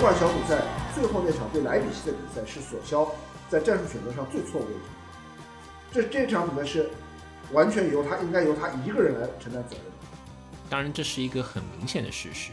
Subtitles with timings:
[0.00, 0.56] 欧冠小组赛
[0.94, 3.06] 最后那场对莱比锡的比赛是索肖
[3.50, 4.84] 在战术选择上最错误的一场。
[5.92, 6.88] 这这场比赛是
[7.52, 9.84] 完全由他应该由他一个人来承担责任。
[10.70, 12.52] 当然，这是一个很明显的事实。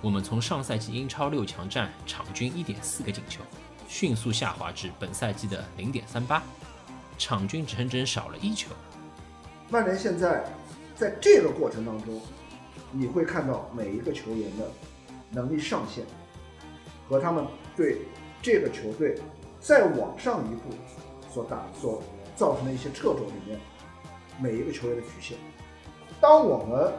[0.00, 3.40] 我们从上赛季英超六强战场均一点四个进球，
[3.88, 6.40] 迅速下滑至本赛季的零点三八，
[7.18, 8.70] 场均整整少了一球。
[9.70, 10.44] 曼联现在
[10.94, 12.22] 在这个过程当中，
[12.92, 14.70] 你会看到每一个球员的
[15.32, 16.04] 能力上限
[17.08, 17.46] 和他们
[17.76, 17.98] 对
[18.42, 19.18] 这个球队
[19.60, 20.70] 再往上一步
[21.32, 22.02] 所打所
[22.34, 23.58] 造成的一些掣肘里面，
[24.40, 25.38] 每一个球员的局限。
[26.20, 26.92] 当我们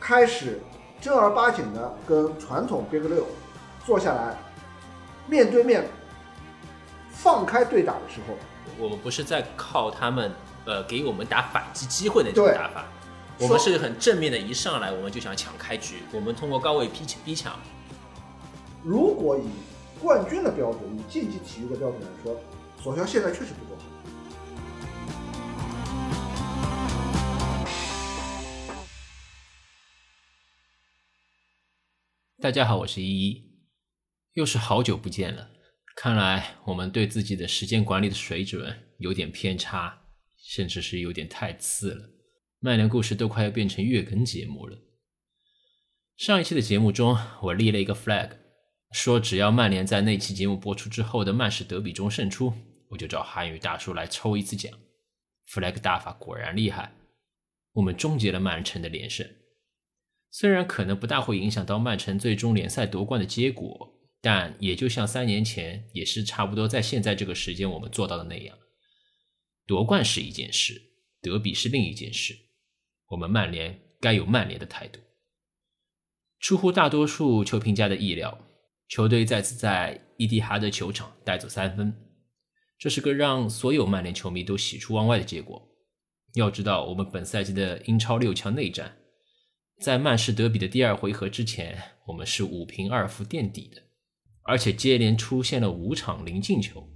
[0.00, 0.60] 开始
[1.00, 3.26] 正儿八经的跟传统 Big 六
[3.84, 4.36] 坐下来
[5.26, 5.86] 面对面
[7.10, 8.34] 放开对打的时候，
[8.78, 10.32] 我们不是在靠他们。
[10.64, 12.84] 呃，给我们打反击机会的那种打法，
[13.38, 17.54] 我们是很正面的，一上来我们就想抢开局，我们通过高位逼逼抢。
[18.88, 19.42] 如果以
[20.00, 22.40] 冠军的标准，以竞技体育的标准来说，
[22.82, 23.84] 索肖现在确实不够好。
[32.40, 33.44] 大家好，我是依依，
[34.32, 35.50] 又是好久不见了，
[35.94, 40.04] 看来我们对自己的时间管理的水准有点偏差。
[40.38, 42.08] 甚至是有点太次了，
[42.60, 44.78] 曼联故事都快要变成月更节目了。
[46.16, 48.30] 上一期的节目中，我立了一个 flag，
[48.92, 52.52] 说只要曼联在那期节目播出之后的曼市德比中胜出，
[52.88, 54.72] 我就找韩语大叔来抽一次奖。
[55.46, 56.92] flag 大法果然厉害，
[57.72, 59.26] 我们终结了曼城的连胜。
[60.30, 68.58] 虽然可能不大会影响到曼城最终联赛夺冠的结果，但也就像三年前，也是差不多在现在这个时间我们做到的那样。
[69.66, 70.80] 夺冠是一件事，
[71.20, 72.36] 德比是另一件事。
[73.08, 75.00] 我们曼联该有曼联的态度。
[76.38, 78.38] 出乎大多数球评家的意料，
[78.88, 81.94] 球队再次在伊蒂哈德球场带走三分，
[82.78, 85.68] 这是个让所有曼联球迷都喜出望外的结果。
[86.34, 88.96] 要知道，我们本赛季的英超六强内战，
[89.80, 93.82] 在曼市德比的第二回合之前，我们是五平二负垫底的，
[94.42, 96.88] 而且接连出现了五场零进球。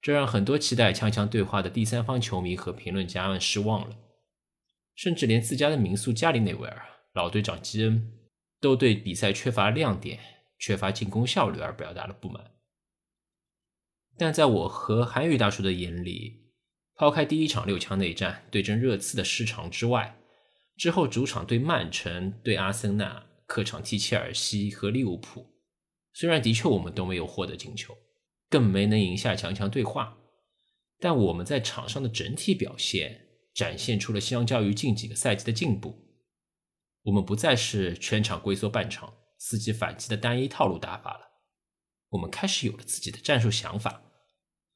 [0.00, 3.96] 这让很多期待强强对话的第三方球迷和评论家们失望了，
[4.94, 6.82] 甚至连自家的名宿加里内维尔、
[7.14, 8.12] 老队长基恩
[8.60, 10.18] 都对比赛缺乏亮点、
[10.62, 12.52] 缺乏进攻效率而表达了不满。
[14.16, 16.52] 但在我和韩语大叔的眼里，
[16.94, 20.16] 抛开第一场六强内战对阵热刺的失常之外，
[20.76, 25.52] 之后主场对曼城、对阿森纳、客场踢切尔西和利物浦，
[26.12, 27.98] 虽然的确我们都没有获得进球。
[28.48, 30.18] 更没能赢下强强对话，
[31.00, 35.98] 但我们在场上的整体表现展现出了相较于近几个赛季的进步。
[37.04, 41.32] 我们不再是全场龟缩半场、伺机反击的单一套路打法了，
[42.10, 44.02] 我们开始有了自己的战术想法。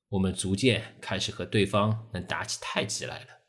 [0.09, 3.43] 我们逐渐开始和对方能打起太极来了，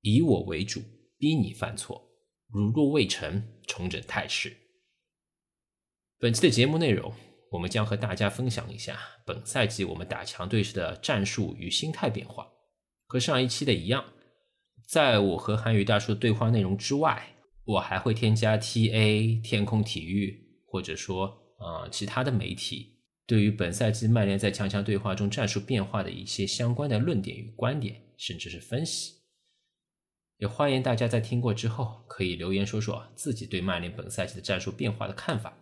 [0.00, 0.80] 以我为主，
[1.18, 2.10] 逼你犯错，
[2.48, 4.56] 如若未成，重整态势。
[6.18, 7.12] 本期的节目内容。
[7.52, 8.96] 我们将和大家分享一下
[9.26, 12.46] 本赛季我们打强队时的战术与心态变化。
[13.08, 14.12] 和上一期的一样，
[14.86, 17.34] 在我和韩语大叔的对话内容之外，
[17.72, 29.14] 我还会添加 TA 天空体育或者说呃其他的媒体对于本赛季曼联在强强对话中战术变化的一些相关的论点与观点，甚至是分析。
[30.38, 35.56] 也欢迎大家在听过之后可以留言说说自己对曼联本赛季的战术变化的看法。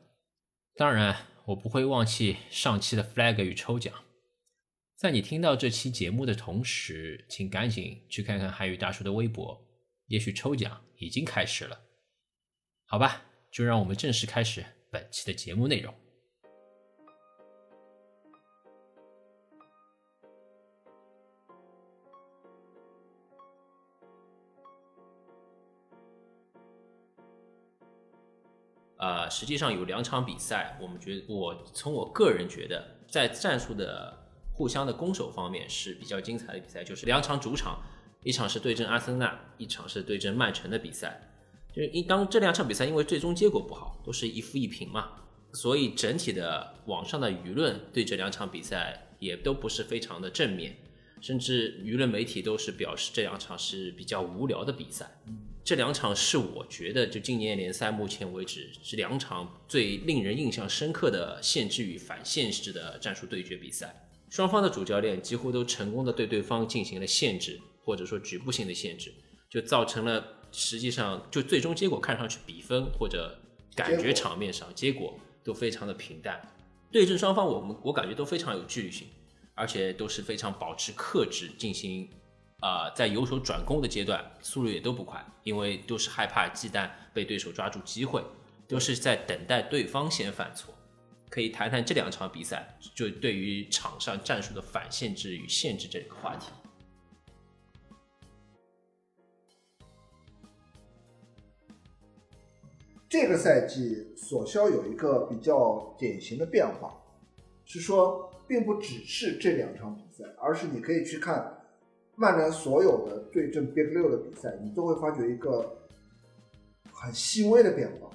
[0.75, 1.17] 当然。
[1.49, 3.91] 我不会忘记上期的 flag 与抽奖。
[4.99, 9.59] 在你听到这期节目的同时，请赶紧去看看韩语大叔的微博，
[10.09, 11.88] 也许抽奖已经开始了。
[12.91, 15.94] 好吧，就让我们正式开始本期的节目内容。
[28.96, 34.19] 呃，实际上有两场比赛，我们觉得我从我个人觉得，在战术的
[34.55, 37.82] 互相的攻守方面是比较精彩的比赛，就是两场主场，
[38.23, 41.20] 一场是对阵阿森纳，一场是对阵曼城的比赛。
[41.75, 45.11] 就是因当这两场比赛因为最终结果不好，都是一负一平嘛，
[45.53, 50.76] 所以整体的网上的舆论对这两场比赛也都不是非常的正面，
[51.20, 55.20] 甚至舆论媒体都是表示这两场是比较无聊的比赛。
[55.62, 64.09] 这两场是我觉得，就今年联赛目前为止是两场最令人印象深刻的限制与反限制的战术对决比赛。
[64.31, 69.12] 双方的主教练几乎都成功的对对方进行了限制，或者说局部性的限制，
[69.50, 73.39] 就造成了实际上就最终结果看上去比分或者
[73.75, 76.41] 感觉场面上结果都非常的平淡。
[76.91, 79.09] 对阵双方，我们我感觉都非常有纪律性，
[79.55, 82.09] 而且都是非常保持克制进行。
[82.61, 88.21] 啊，在由守转攻的阶段，速度也都不快，因为都是害怕忌惮被对手抓住机会，
[88.67, 90.75] 都是在等待对方先犯错。
[91.31, 96.47] 可以谈谈这两场比赛，就对于场上战术的反限制与限制这个话题。
[103.08, 106.94] 这个赛季索肖有一个比较典型的变化，
[107.64, 111.55] 是说并不只是这两场比赛，而是你可以去看。
[112.20, 115.78] 曼联所有的对阵 Big 六的比赛，你都会发觉一个
[116.90, 118.10] 很细微的变化。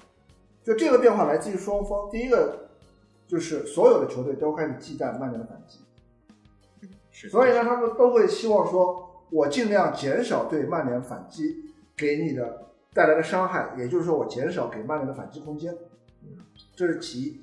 [0.62, 2.68] 就这个变化来自于双方，第一个
[3.26, 5.78] 就是所有的球队都开始忌惮曼联的反击，
[7.30, 15.76] 所以呢，他们都会希望说，我尽量减少对曼联反击给你的带来的伤害，也就是说，我减少给曼联的反击空间。
[16.76, 17.40] 这是其一，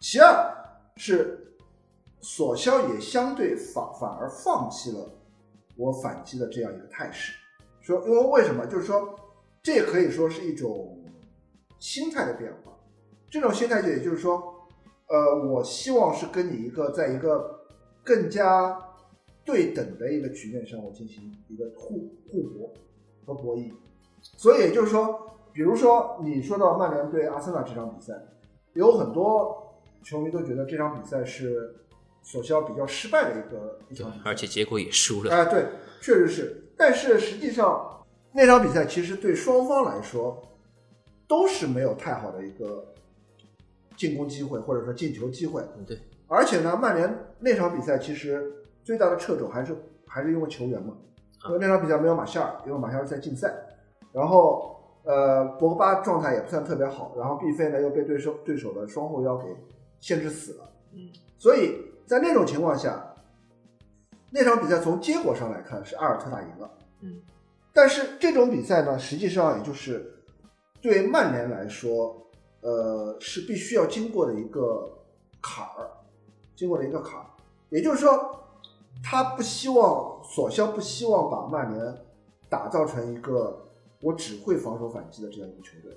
[0.00, 0.52] 其二
[0.96, 1.54] 是
[2.20, 5.14] 索肖也相对反反而放弃了。
[5.76, 7.32] 我反击的这样一个态势，
[7.80, 8.66] 说，因为为什么？
[8.66, 9.14] 就是说，
[9.62, 10.98] 这也可以说是一种
[11.78, 12.76] 心态的变化。
[13.30, 14.66] 这种心态就也就是说，
[15.06, 17.60] 呃，我希望是跟你一个在一个
[18.02, 18.76] 更加
[19.44, 22.74] 对等的一个局面上，我进行一个互互搏
[23.24, 23.72] 和博弈。
[24.22, 28.14] 所以也就是说，比如说你说到曼联对阿森纳这场比赛，
[28.74, 31.74] 有很多球迷都觉得这场比赛是。
[32.20, 35.32] 索肖比较失败的一个一场，而且结果也输了。
[35.32, 35.64] 哎，对，
[35.98, 36.68] 确实是。
[36.76, 40.42] 但是实际上那场比赛其实对双方来说
[41.26, 42.92] 都是没有太好的一个
[43.96, 45.62] 进攻机会，或者说进球机会。
[45.86, 45.98] 对。
[46.26, 48.52] 而且呢，曼联那场比赛其实
[48.84, 49.74] 最大的掣肘还是
[50.06, 50.94] 还是因为球员嘛，
[51.46, 53.54] 因为那场比赛没有马夏尔，因为马夏尔在禁赛。
[54.18, 59.44] 然后呃，博格巴状态也不算特别好，然后毕费呢又被对手对手的双后腰给
[60.00, 60.70] 限制死了。
[60.92, 61.08] 嗯。
[61.38, 61.86] 所以。
[62.08, 63.14] 在那种情况下，
[64.30, 66.70] 那场比赛从结果上来看是阿尔特塔赢了，
[67.02, 67.20] 嗯，
[67.70, 70.24] 但是这种比赛呢，实际上也就是
[70.80, 72.16] 对曼联来说，
[72.62, 74.90] 呃，是必须要经过的一个
[75.42, 75.90] 坎儿，
[76.56, 77.26] 经过的一个坎儿，
[77.68, 78.40] 也就是说，
[79.04, 81.94] 他不希望索肖不希望把曼联
[82.48, 83.67] 打造成一个
[84.00, 85.92] 我只会防守反击的这样一个球队，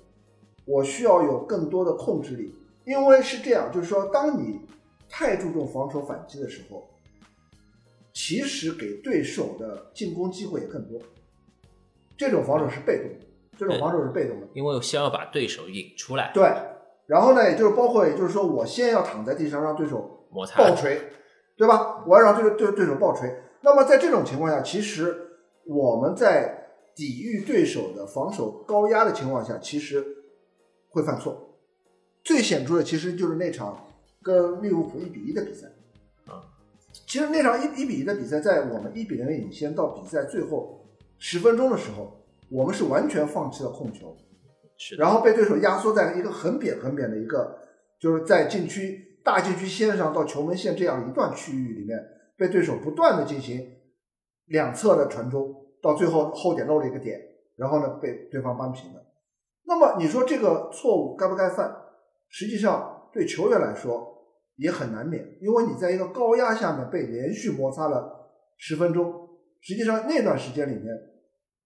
[0.64, 2.54] 我需要有更多的控制力，
[2.84, 4.60] 因为是这样，就是说，当你
[5.08, 6.88] 太注重防守反击的时候，
[8.12, 11.00] 其实给对手的进攻机会也更多。
[12.16, 13.26] 这种防守是被动的，
[13.56, 16.30] 这种防守是被动的，因为先要把对手引出来。
[16.34, 16.52] 对，
[17.06, 21.00] 然后呢，也就是包括，也就是说，我先要躺在地上让对手摩擦爆锤，
[21.56, 22.04] 对吧？
[22.06, 23.34] 我要让对对对手爆锤。
[23.62, 26.61] 那么在这种情况下，其实我们在
[26.94, 30.04] 抵御对手的防守高压的情况下，其实
[30.88, 31.58] 会犯错。
[32.22, 33.88] 最显著的其实就是那场。
[34.24, 35.66] 跟利物浦一比一的比赛，
[36.26, 36.38] 啊，
[37.08, 40.86] 其实那场一一比一的比赛，在我们一比零领先到比赛最后
[41.18, 44.16] 十分钟的时候，我们是完全放弃了控球，
[44.78, 47.58] 是，然后被对手压缩在一个很扁很扁的一个，
[47.98, 51.98] 就是在禁区大禁区线上到球门线这样一段区域里面，
[52.36, 53.72] 被对手不断的进行
[54.46, 57.20] 两侧的传中，到最后后点漏了一个点，
[57.56, 59.04] 然后呢被对方扳平了。
[59.64, 61.76] 那么你说这个错误该不该犯？
[62.28, 69.28] 实际上对球员来说，也很难免，因为你在一个高压下面被连续摩擦了十分钟，
[69.60, 70.86] 实际上那段时间里面，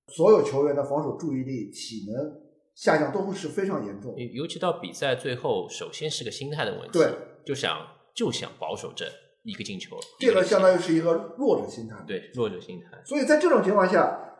[0.08, 2.40] 所有球员的防守注意力、体能
[2.74, 4.14] 下降都是非常严重。
[4.32, 7.12] 尤其到比赛最后，首先是个心态的问题，对，
[7.44, 7.78] 就想
[8.14, 9.06] 就想保守这
[9.46, 13.00] 一个进球，这个相当于是一个弱者心态，对，弱者心态。
[13.04, 14.34] 所以在这种情况下，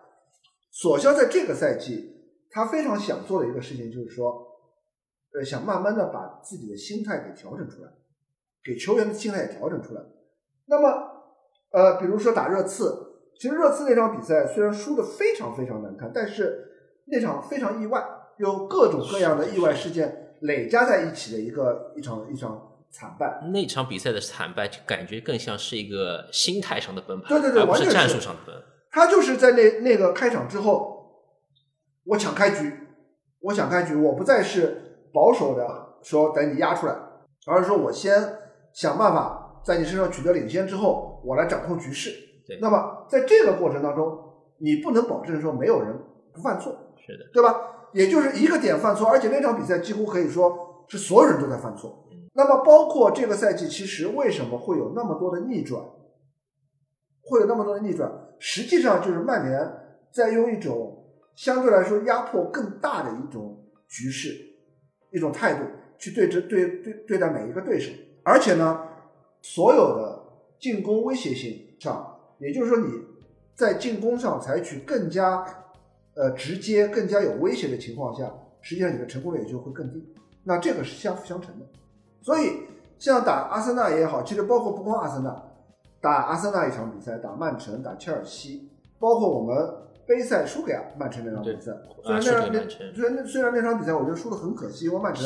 [0.72, 2.12] 索肖在这个赛季
[2.50, 4.46] 他非常想做的一个事情就是说，
[5.32, 7.88] 呃，想慢慢的把自己的心态给调整出来。
[8.64, 10.02] 给球员的心态也调整出来。
[10.66, 10.88] 那么，
[11.70, 16.66] 呃，比如说打热刺，其实热刺那场比赛虽然输的非常非常难看，但是
[17.04, 18.04] 那场非常意外，
[18.38, 23.40] 有各种各样的意外事件累加在一起的一个一场一场惨败。
[23.52, 28.54] 那场比赛的惨败，感觉更像是一个心态上的崩盘，对对对，而不是战术上的崩。
[28.90, 31.10] 他就是在那那个开场之后，
[32.04, 32.72] 我抢开局，
[33.40, 36.94] 我想开局，我不再是保守的说等你压出来，
[37.46, 38.38] 而是说我先。
[38.76, 42.10] 想办法在你身上取得领先之后，我来掌控局势。
[42.46, 44.18] 对，那么在这个过程当中，
[44.58, 45.98] 你不能保证说没有人
[46.34, 47.56] 不犯错，是的，对吧？
[47.94, 52.05] 也就是一个点犯错，而且那场比赛几乎可以说是所有人都在犯错。
[52.36, 55.82] 那么包括这个赛季，其实为什么会有那么多的逆转？
[57.22, 59.58] 会有那么多的逆转，实际上就是曼联
[60.12, 64.36] 在用一种相对来说压迫更大的一种局势、
[65.10, 65.64] 一种态度。
[65.98, 67.90] 去对着对对对待每一个对手，
[68.22, 68.86] 而且呢，
[69.40, 70.22] 所有的
[70.60, 72.86] 进攻威胁性上，也就是说你
[73.54, 75.42] 在进攻上采取更加
[76.14, 80.06] 呃直接、更加有威胁的情况下，实际上你的成功率也就会更低。
[80.44, 81.64] 那这个是相辅相成的。
[82.26, 82.64] 所以
[82.98, 85.44] 像打阿森纳也好，其实包括不光阿森纳，
[86.00, 88.68] 打阿森纳一场比赛，打曼城、打切尔西，
[88.98, 89.72] 包括我们
[90.08, 91.70] 杯赛输给曼城那场比赛，
[92.20, 95.24] 虽然那场那虽然虽然那场比赛我觉得输的很可惜，因为曼城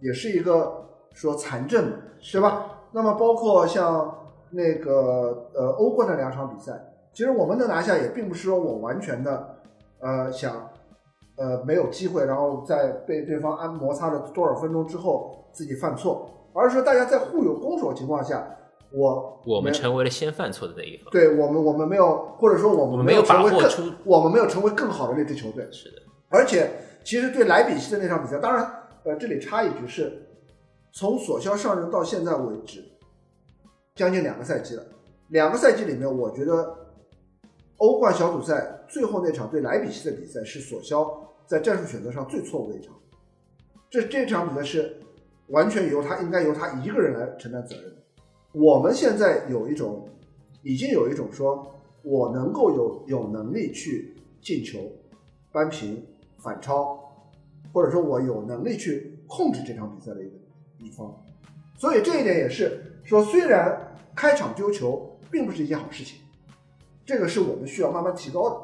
[0.00, 1.96] 也是一个说残阵嘛，
[2.32, 2.64] 对吧？
[2.92, 6.72] 那么包括像那个呃欧冠的两场比赛，
[7.12, 9.56] 其实我们能拿下也并不是说我完全的
[10.00, 10.70] 呃想
[11.36, 18.56] 呃没有机会，然后在被对方按摩擦了多少分钟之后自己犯错，而是说大家在互有攻守情况下，
[18.90, 21.10] 我我们成为了先犯错的那一方。
[21.12, 25.66] 对我们我们没有或者说我们没有把握出我们没有成为更好的那支球队。
[25.70, 26.70] 是的，而且
[27.04, 28.68] 其实对莱比锡的那场比赛，当然
[29.04, 30.24] 呃这里插一句是。
[30.90, 32.82] 从索肖上任到现在为止，
[33.94, 34.82] 将近两个赛季了。
[35.28, 36.74] 两个赛季里面，我觉得
[37.76, 41.06] 欧冠小组赛最后那场对莱比锡的比赛是索肖
[41.46, 42.94] 在战术选择上最错误的一场。
[43.90, 44.98] 这这场比赛是
[45.48, 47.92] 完全由他应该由他一个人来承担责任。
[48.52, 50.08] 我们现在有一种，
[50.62, 54.80] 已经有一种说，我能够有有能力去进球、
[55.52, 56.04] 扳平、
[56.38, 56.98] 反超，
[57.72, 60.36] 或者说我有能力去控制这场比赛的一个。
[60.80, 61.12] 一方，
[61.76, 66.20] 所以这一点也是说，虽然开场丢球并不是一件好事情，
[67.04, 68.56] 这个是我们需要慢慢提高的。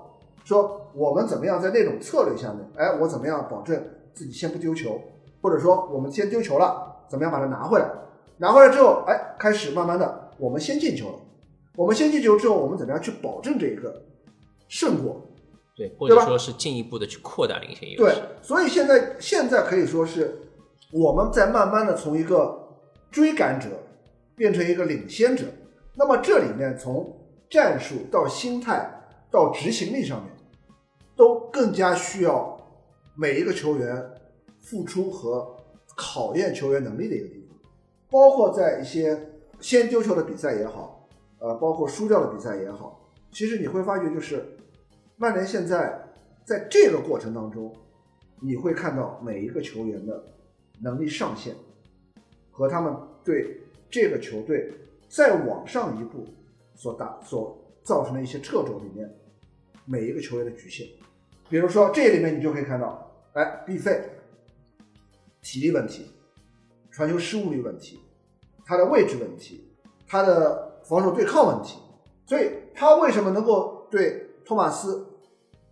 [0.45, 5.01] 说我们怎么样在那种策略下面，哎，我怎么样保证自己先不丢球，
[5.45, 7.87] 或者说我们先丢球了，怎么样把它拿回来？
[8.39, 11.19] 拿回来之后，哎，开始慢慢的我们先进球了。
[11.77, 14.03] 我们先进球之后，我们怎么样去保证这一个
[14.69, 15.21] 胜果？
[15.77, 18.15] 对，或者说是进一步的去扩大领先优势。
[18.15, 20.41] 对，所以现在现在可以说是。
[20.93, 22.57] 我们在慢慢的从一个
[23.11, 23.67] 追赶者
[24.37, 25.45] 变成一个领先者，
[25.97, 27.19] 那么这里面从
[27.51, 28.89] 战术到心态
[29.29, 30.33] 到执行力上面，
[31.17, 32.57] 都更加需要
[33.17, 34.09] 每一个球员
[34.65, 35.57] 付出和
[35.97, 37.57] 考验球员能力的一个地方，
[38.11, 39.17] 包括在一些
[39.61, 44.45] 先丢球的比赛也好，呃，包括输掉的比赛也好，其实你会发觉，就是
[45.17, 46.03] 曼联现在
[46.45, 47.73] 在这个过程当中，
[48.41, 50.25] 你会看到每一个球员的。
[50.83, 51.55] 能力上限
[52.51, 52.93] 和他们
[53.23, 54.73] 对这个球队
[55.09, 56.27] 再往上一步
[56.75, 59.09] 所打所造成的一些掣肘里面，
[59.85, 60.85] 每一个球员的局限。
[61.49, 64.03] 比如说这里面你就可以看到，哎，毕费
[65.45, 66.11] 体力问题、
[66.91, 68.01] 传球失误率问题、
[68.65, 69.71] 他的位置问题、
[70.09, 71.79] 他的防守对抗问题，
[72.27, 75.07] 所以他为什么能够对托马斯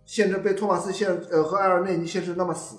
[0.05, 2.77] 限制被托马斯限呃和埃尔内尼限制那么死？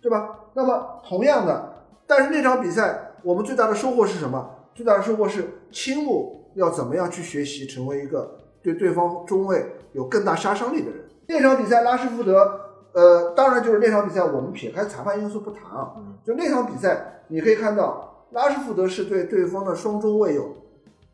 [0.00, 0.38] 对吧？
[0.54, 4.54] 那么同样的，但是那场比赛我们最大的收获是什么？
[4.74, 11.08] 最大的收获是青木要怎么样去学习，成为一个对对方中卫有更大杀伤力的人。
[11.26, 20.56] 那场比赛拉什福德，呃，当然就是那场比赛我们撇开裁判因素不谈啊，就那场比赛你可以看到拉什福德是对对方的双中卫有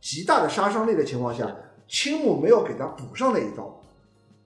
[0.01, 1.57] 极大的杀伤力的情况下，
[1.89, 3.83] 青木没有给他补上那一刀。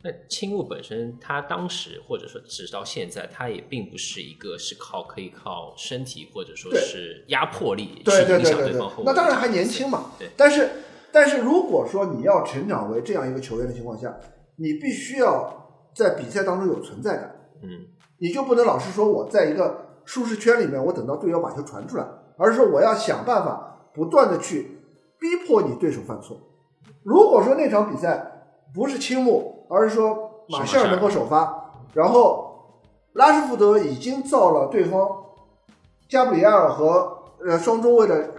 [0.02, 9.02] 那青木本身，他当时或者说直到现在，他也并不是一个是靠可以靠身体或者说是压迫力去影响对方后。
[9.06, 10.12] 那当然还年轻嘛。
[10.18, 10.28] 对。
[10.36, 10.68] 但是，
[11.10, 14.14] 但是如果说你要成长为这样一个球员的情况下，
[14.56, 15.63] 你必须要
[15.94, 17.34] 在比赛当中有存在感。
[17.62, 17.70] 嗯。
[18.18, 24.78] 你就不能老是说我在一个舒适圈里面，我等到队友把球传出来，而是说我要想办法不断的去
[25.18, 26.36] 逼迫你对手犯错。
[27.02, 29.52] 如果说那场比赛不是青木。
[29.66, 32.82] 而是说马歇尔能够首发，然后
[33.14, 35.08] 拉什福德已经造了对方
[36.06, 38.30] 加布里埃尔和呃双中卫的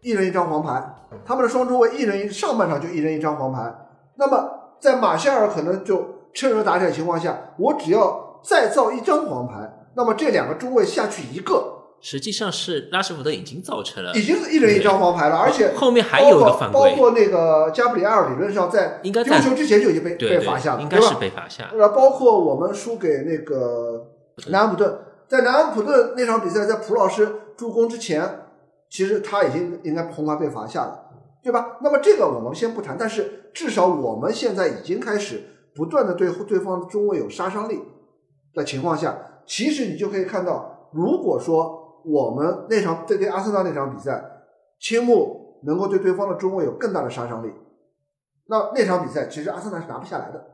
[0.00, 3.72] 一人一张黄牌，他们的双中卫一人一上半场就一人一张黄牌。
[4.16, 11.78] 那么在马歇尔可能就趁热打铁的情况下，我只要再造一张黄牌，那么这两个中卫下去一个。
[12.04, 21.70] 实际上是拉什福德已经造成了，已经是一人一张黄牌了，而且后面还有一个犯规，包括那个加布里埃尔理论上在丢球之前就已经被被罚下了，应该是被罚下。
[21.72, 24.08] 呃，包括我们输给那个
[24.48, 24.98] 南安普顿，
[25.28, 28.46] 在南安普顿那场比赛，在普老师助攻之前，
[28.90, 31.04] 其实他已经应该红牌被罚下了，
[31.40, 31.76] 对吧？
[31.82, 37.80] 那么这个我们先不谈，但是至少我们现在已经开始不断的对对方的中卫有杀伤力
[38.54, 41.80] 的情况下，其实你就可以看到，如果说。
[42.04, 44.20] 我们那场对对阿森纳那场比赛，
[44.80, 47.52] 青木能够对对方的中卫有更大的杀伤力，
[48.46, 50.44] 那那场比赛其实阿森纳是拿不下来的，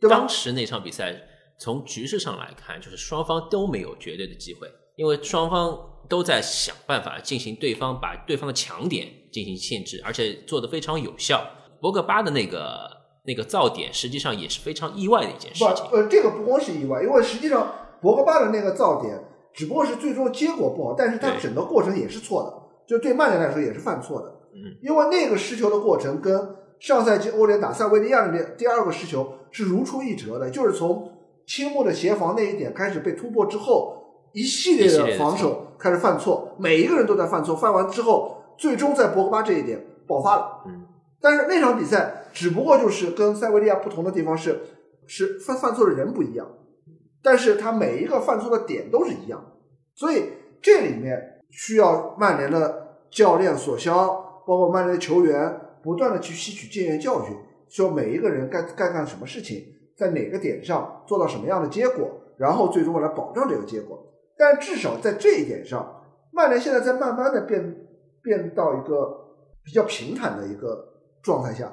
[0.00, 0.16] 对吧？
[0.16, 1.14] 当时那场比赛
[1.60, 4.68] 从局势上来看，就是双方都没有绝对的机会。
[4.96, 5.78] 因为双方
[6.08, 11.48] 都在想办法进行对方把对方的强点进行限制，而且做得非常有效。
[11.80, 12.90] 博格巴的那个
[13.28, 15.86] 那个噪点，实际上也是非常意外的一件事不，情。
[15.92, 17.70] 呃，这个不光是意外，因为实际上
[18.00, 22.52] 博格巴的那个噪点，只不过是最终结果不好，但是他整个过程也是错的，
[22.88, 24.34] 就对曼联来说也是犯错的。
[24.54, 31.12] 嗯，因为那个失球的过程跟上赛季欧联打塞维利亚那边第二个失球是如出一辙的，就是从
[31.46, 33.94] 青木的协防那一点开始被突破之后，
[34.32, 40.62] 一系列的防守开始犯错，每一个人都在犯错，犯完之后，最终在博格巴这一点爆发了。
[40.66, 40.86] 嗯，
[41.20, 44.60] 但是那场比赛只不过就是跟塞维利亚不同的地方是，
[45.06, 46.46] 是犯犯错的人不一样，
[47.22, 49.52] 但是他每一个犯错的点都是一样，
[49.94, 50.24] 所以
[50.62, 57.34] 这里面需要曼联的教练索肖，包括曼联的球员不断的去吸取经验教训，
[57.68, 59.64] 说每一个人该该干什么事情，
[59.96, 64.04] 在哪个点上做到什么样的结果，然后最终来保证这个结果。
[64.36, 67.74] 但至少在这一点上，曼联现在在慢慢的变
[68.22, 69.34] 变到一个
[69.64, 71.72] 比较平坦的一个状态下。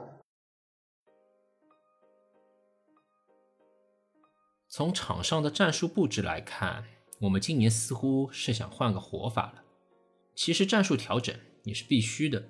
[4.68, 6.86] 从场上的战术布置来看，
[7.22, 9.64] 我们今年似乎是想换个活法了。
[10.36, 11.34] 其实战术调整
[11.64, 12.50] 也是必须的。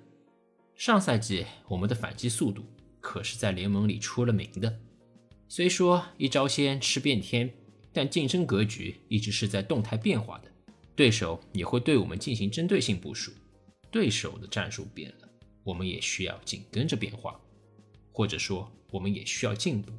[0.74, 2.64] 上赛季我们的反击速度
[3.00, 4.80] 可是在联盟里出了名的，
[5.48, 7.54] 虽说一招鲜吃遍天，
[7.92, 10.50] 但竞争格局一直是在动态变化的，
[10.96, 13.30] 对手也会对我们进行针对性部署。
[13.92, 15.25] 对手的战术变了，
[15.66, 17.40] 我们也需要紧跟着变化，
[18.12, 19.90] 或者说我们也需要进步。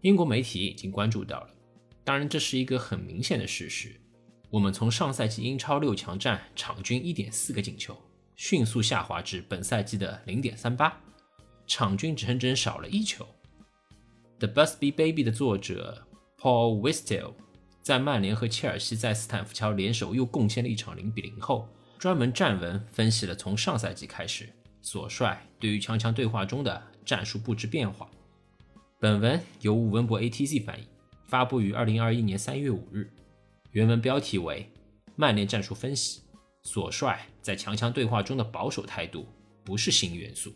[0.00, 1.50] 英国媒体已经关注到了，
[2.02, 4.00] 当然这是一个很明显的事实。
[4.50, 7.96] 我们从上赛季英超六强战场均一点四个进球，
[8.34, 11.00] 迅速下滑至本赛季的零点三八，
[11.64, 13.24] 场均整整少了一球。
[14.40, 16.04] The Busby Baby 的作者
[16.36, 17.34] Paul Wistel
[17.80, 21.68] 在曼联和切尔西在斯坦福桥联手又贡献了一场零比零后，
[21.98, 24.48] 专门撰文分析了从上赛季开始
[24.80, 28.08] 索帅对于强强对话中的战术布置变化。
[29.00, 30.86] 本文由吴文博 ATC 翻译，
[31.26, 33.10] 发布于二零二一年三月五日。
[33.72, 34.70] 原文标题为
[35.16, 36.22] 《曼联战术分析：
[36.62, 39.26] 索帅在强强对话中的保守态度
[39.64, 40.50] 不是新元素》。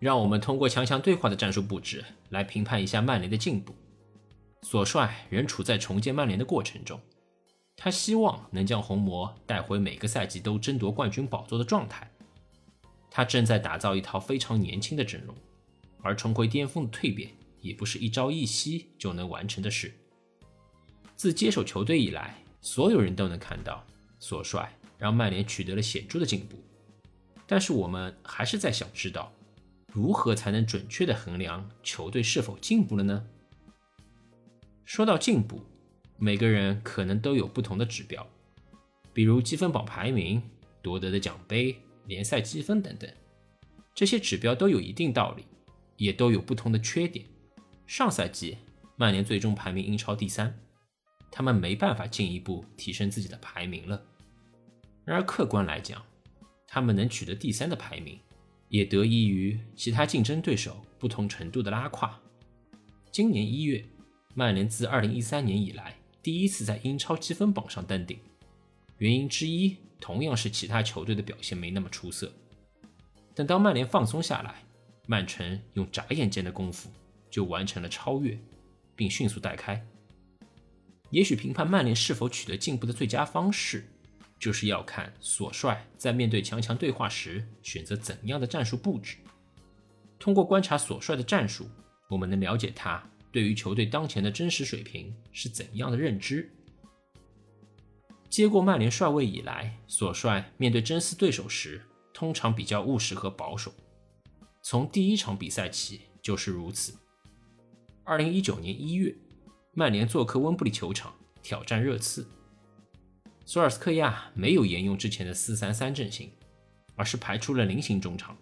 [0.00, 3.72] 让我们通过强强对话的战术布置来评判一下曼联的进步。
[4.62, 7.00] 索帅仍处在重建曼联的过程中，
[7.82, 12.10] 他希望能将红魔带回每个赛季都争夺冠军宝座的状态。
[13.10, 15.34] 他正在打造一套非常年轻的阵容。
[16.02, 17.30] 而重回巅峰的蜕变
[17.62, 19.94] 也不是一朝一夕就能完成的事。
[21.16, 23.82] 自接手球队以来，所有人都能看到
[24.18, 26.58] 索帅让曼联取得了显著的进步。
[27.46, 29.32] 但是我们还是在想知道，
[29.90, 33.26] 如何才能准确地衡量球队是否进步了呢？
[34.84, 35.62] 说到进步，
[36.20, 38.24] 每个人可能都有不同的指标，
[39.12, 40.40] 比如积分榜排名、
[40.80, 43.10] 夺得的奖杯、联赛积分等等，
[43.94, 45.44] 这些指标都有一定道理。
[46.00, 47.26] 也都有不同的缺点。
[47.86, 48.56] 上赛季，
[48.96, 50.58] 曼联最终排名英超第三，
[51.30, 54.02] 他们没办法进一步提升自己的排名了。
[55.04, 56.02] 然而，客观来讲，
[56.66, 58.18] 他们能取得第三的排名，
[58.70, 62.18] 也得益于其他竞争对手不同程度的拉胯。
[63.12, 63.84] 今年一月，
[64.32, 68.18] 曼联自2013年以来第一次在英超积分榜上登顶，
[68.98, 72.32] 原因之一同样是其他球队的表现没那么出色。
[73.34, 74.62] 但当曼联放松下来，
[75.06, 76.90] 曼城用眨眼间的功夫
[77.30, 78.38] 就完成了超越，
[78.94, 79.82] 并迅速带开。
[81.10, 83.84] 也许评判曼联是否取得进步的最佳方式，
[84.38, 89.16] 就是要看索帅在面对强强对话时选择怎样的战术布置。
[90.18, 91.66] 通过观察索帅的战术，
[92.08, 96.50] 我们能了解他对于球队当前的真实水平是怎样的认知。
[98.28, 103.72] 接过曼联帅位以来，索帅面对真丝对手时，通常比较务实和保守。
[104.62, 106.94] 从第一场比赛起就是如此。
[108.04, 109.14] 二零一九年一月，
[109.72, 112.26] 曼联做客温布利球场挑战热刺，
[113.44, 116.30] 索尔斯克亚没有沿用之前的四三三阵型，
[116.94, 118.36] 而是排出了菱形中场。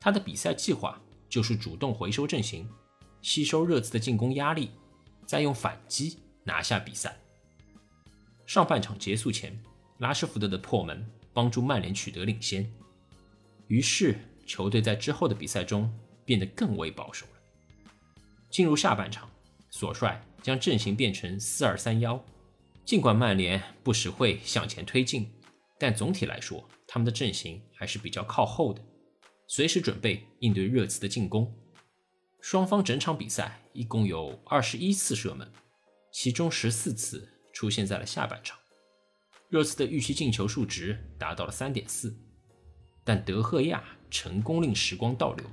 [0.00, 2.68] 他的比赛计划就是主动回收阵型，
[3.22, 4.70] 吸收热刺的进攻压力，
[5.26, 7.16] 再用反击拿下比赛。
[8.46, 9.60] 上半场结束前，
[9.98, 12.70] 拉什福德的破门帮助曼联取得领先，
[13.68, 14.18] 于是。
[14.46, 15.88] 球队在之后的比赛中
[16.24, 17.32] 变得更为保守了。
[18.50, 19.30] 进入下半场，
[19.70, 22.20] 索帅将阵型变成四二三幺。
[22.84, 25.30] 尽管曼联不时会向前推进，
[25.78, 28.82] 但总体来说，他们的阵型还是比较靠后的，
[29.46, 31.54] 随时准备应对热刺的进攻。
[32.40, 35.50] 双方整场比赛一共有二十一次射门，
[36.10, 38.58] 其中十四次出现在了下半场。
[39.48, 42.16] 热刺的预期进球数值达到了三点四，
[43.04, 45.44] 但德赫亚成功令时光倒流，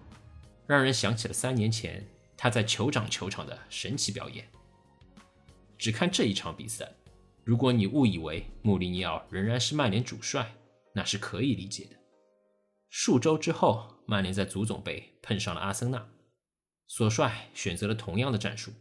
[0.66, 4.48] 让人想起了三年前他在酋长球场的神奇表演。
[5.78, 6.90] 只看这一场比赛，
[7.44, 10.56] 如果你误以为穆里尼奥仍然是曼联主帅，
[10.94, 11.96] 那是可以理解的。
[12.90, 16.08] 数周之后，曼联在足总杯碰上了阿森纳，
[16.88, 18.72] 索帅选择了同样的战术，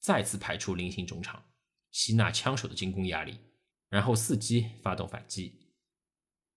[0.00, 1.44] 再次排出菱形中场，
[1.90, 3.38] 吸纳枪手的进攻压力。
[3.88, 5.60] 然后伺机发动反击。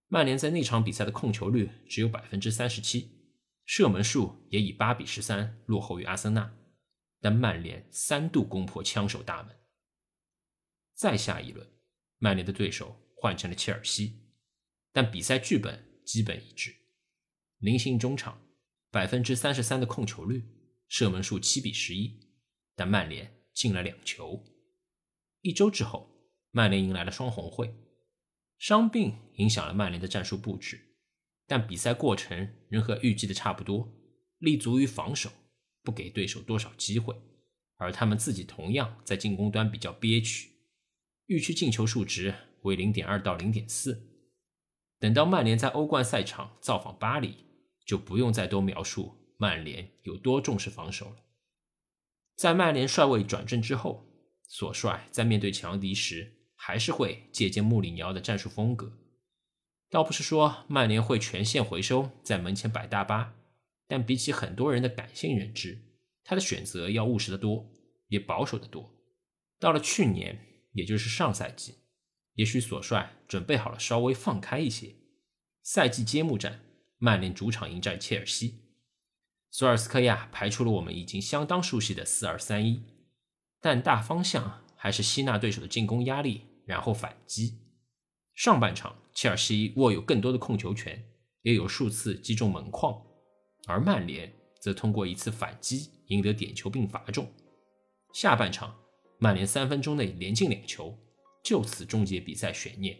[0.08, 3.30] 曼联在那场比赛的控球率只有百分之三十七，
[3.66, 6.56] 射门数也以八比十三落后于阿森纳。
[7.22, 9.56] 但曼联三度攻破枪手大门。
[10.96, 11.68] 再下一轮，
[12.18, 14.32] 曼联的对手换成了切尔西，
[14.92, 16.76] 但比赛剧本基本一致。
[17.60, 18.42] 菱形中场，
[18.90, 20.44] 百分之三十三的控球率，
[20.90, 22.20] 射门数七比十一，
[22.76, 24.44] 但曼联进了两球。
[25.40, 26.10] 一周之后。
[26.52, 27.72] 曼联迎来了双红会，
[28.58, 30.98] 伤病影响了曼联的战术布置，
[31.46, 33.88] 但比赛过程仍和预计的差不多，
[34.40, 35.30] 立足于防守，
[35.84, 37.16] 不给对手多少机会，
[37.78, 40.50] 而他们自己同样在进攻端比较憋屈，
[41.28, 44.10] 预期进球数值为零点二到零点四。
[45.00, 47.46] 等到曼联在欧冠赛场造访巴黎，
[47.86, 51.16] 就不用再多描述曼联有多重视防守了。
[52.36, 54.06] 在曼联帅位转正之后，
[54.48, 56.36] 索帅在面对强敌时。
[56.62, 58.92] 还是会借鉴穆里尼奥的战术风格，
[59.90, 63.34] 倒不是说曼联会全线回收，在门前摆大巴，
[63.88, 65.80] 但比起很多人的感性认知，
[66.22, 67.72] 他的选择要务实的多，
[68.10, 68.92] 也保守的多。
[69.58, 70.38] 到了去年，
[70.74, 71.76] 也就是上赛季，
[72.34, 74.94] 也许索帅准备好了稍微放开一些。
[75.64, 76.60] 赛季揭幕战，
[76.98, 78.69] 曼联主场迎战切尔西，
[79.52, 82.84] 索尔斯克亚排出了我们已经相当熟悉的四二三一，
[83.60, 86.46] 但大方向还是吸纳对手的进攻压力。
[86.70, 87.58] 然后反击。
[88.36, 91.04] 上半场，切尔西握有更多的控球权，
[91.42, 92.96] 也有数次击中门框，
[93.66, 94.32] 而曼联
[94.62, 97.28] 则通过一次反击赢得点球并罚中。
[98.14, 98.76] 下半场，
[99.18, 100.96] 曼联三分钟内连进两球，
[101.44, 102.96] 就此终结比赛悬念。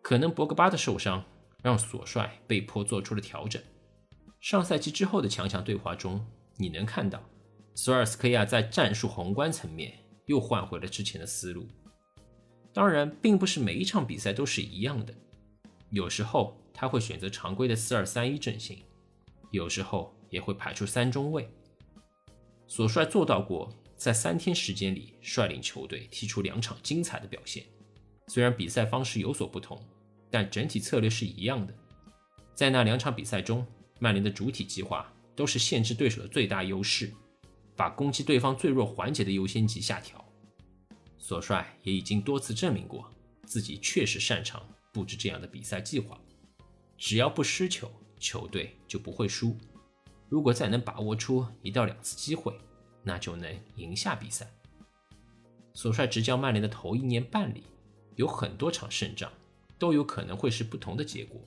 [0.00, 1.24] 可能博格巴的受伤
[1.64, 3.60] 让索帅被迫做出了调整。
[4.44, 6.22] 上赛季之后的强强对话中，
[6.58, 7.18] 你能看到
[7.74, 9.94] 索尔斯克亚在战术宏观层面
[10.26, 11.66] 又换回了之前的思路。
[12.70, 15.14] 当然，并不是每一场比赛都是一样的。
[15.88, 18.82] 有时候他会选择常规的四二三一阵型，
[19.50, 21.48] 有时候也会排出三中卫。
[22.66, 27.64] 索帅做到过在三天时间里率领球队踢出两场精彩的表现。
[28.28, 29.82] 虽然比赛方式有所不同，
[30.30, 31.72] 但整体策略是一样的。
[32.54, 33.66] 在那两场比赛中，
[33.98, 37.12] 曼联的主体计划都是限制对手的最大优势，
[37.76, 40.24] 把攻击对方最弱环节的优先级下调。
[41.18, 43.10] 索帅也已经多次证明过，
[43.44, 46.18] 自己确实擅长布置这样的比赛计划。
[46.98, 49.56] 只要不失球，球队就不会输。
[50.28, 52.52] 如果再能把握出一到两次机会，
[53.02, 54.50] 那就能赢下比赛。
[55.72, 57.64] 索帅执教曼联的头一年半里，
[58.16, 59.30] 有很多场胜仗
[59.78, 61.40] 都有可能会是不同的结果。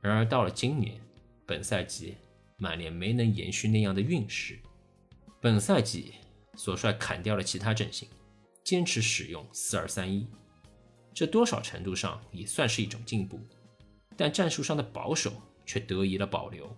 [0.00, 1.00] 然而到了今年，
[1.48, 2.14] 本赛季
[2.58, 4.58] 曼联没能延续那样的运势。
[5.40, 6.12] 本赛季，
[6.56, 8.06] 索帅砍掉了其他阵型。
[8.62, 10.26] 坚持使用四二三一，
[11.14, 13.40] 这多少程度上也算是一种进步，
[14.14, 15.32] 但战术上的保守
[15.64, 16.76] 却得以了保留。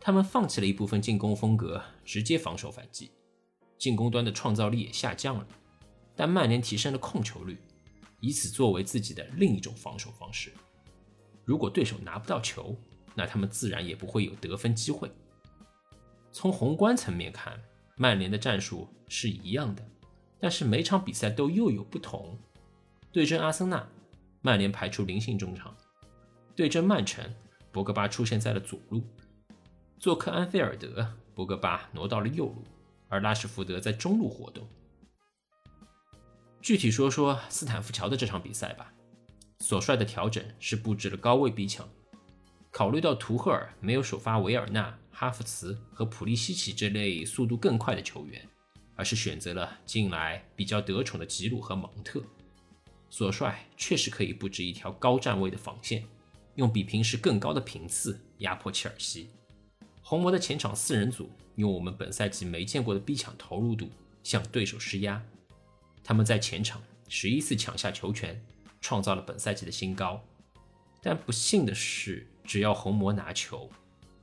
[0.00, 3.12] 他们放弃了一部分进攻风格，直接防守反击，
[3.78, 5.46] 进攻端的创造力也下降了。
[6.16, 7.56] 但曼联提升了控球率，
[8.18, 10.52] 以此作为自己的另一种防守方式。
[11.44, 12.76] 如果对手拿不到球，
[13.14, 15.10] 那他们自然也不会有得分机会。
[16.32, 17.60] 从宏观层面看，
[17.96, 19.82] 曼联的战术是一样的。
[20.40, 22.36] 但是每场比赛都又有不同。
[23.12, 23.88] 对阵阿森纳，
[24.40, 25.72] 曼联排出菱形中场；
[26.56, 27.24] 对阵曼城，
[27.70, 29.00] 博格巴出现在了左路；
[30.00, 32.64] 做客安菲尔德，博格巴挪到了右路，
[33.08, 34.66] 而拉什福德在中路活动。
[36.60, 38.92] 具体说说斯坦福桥的这场比赛吧。
[39.60, 41.88] 所帅的调整是布置了高位逼抢，
[42.72, 48.44] 考虑到图赫尔没有首发维尔纳、哈弗茨和普利西奇这类速度更快的球员。
[48.94, 52.22] 而是选择了近来比较得宠的吉鲁和蒙特。
[53.08, 56.04] 索帅确实可以布置一条高站位的防线，
[56.56, 59.30] 用比平时更高的频次压迫切尔西。
[60.02, 63.90] 红魔的前场四人组用我们本赛季没见过的逼抢投入度
[64.22, 65.20] 向对手施压。
[66.04, 68.40] 他们在前场十一次抢下球权，
[68.80, 70.22] 创造了本赛季的新高。
[71.00, 73.66] 但不幸的是，只要红魔拿球，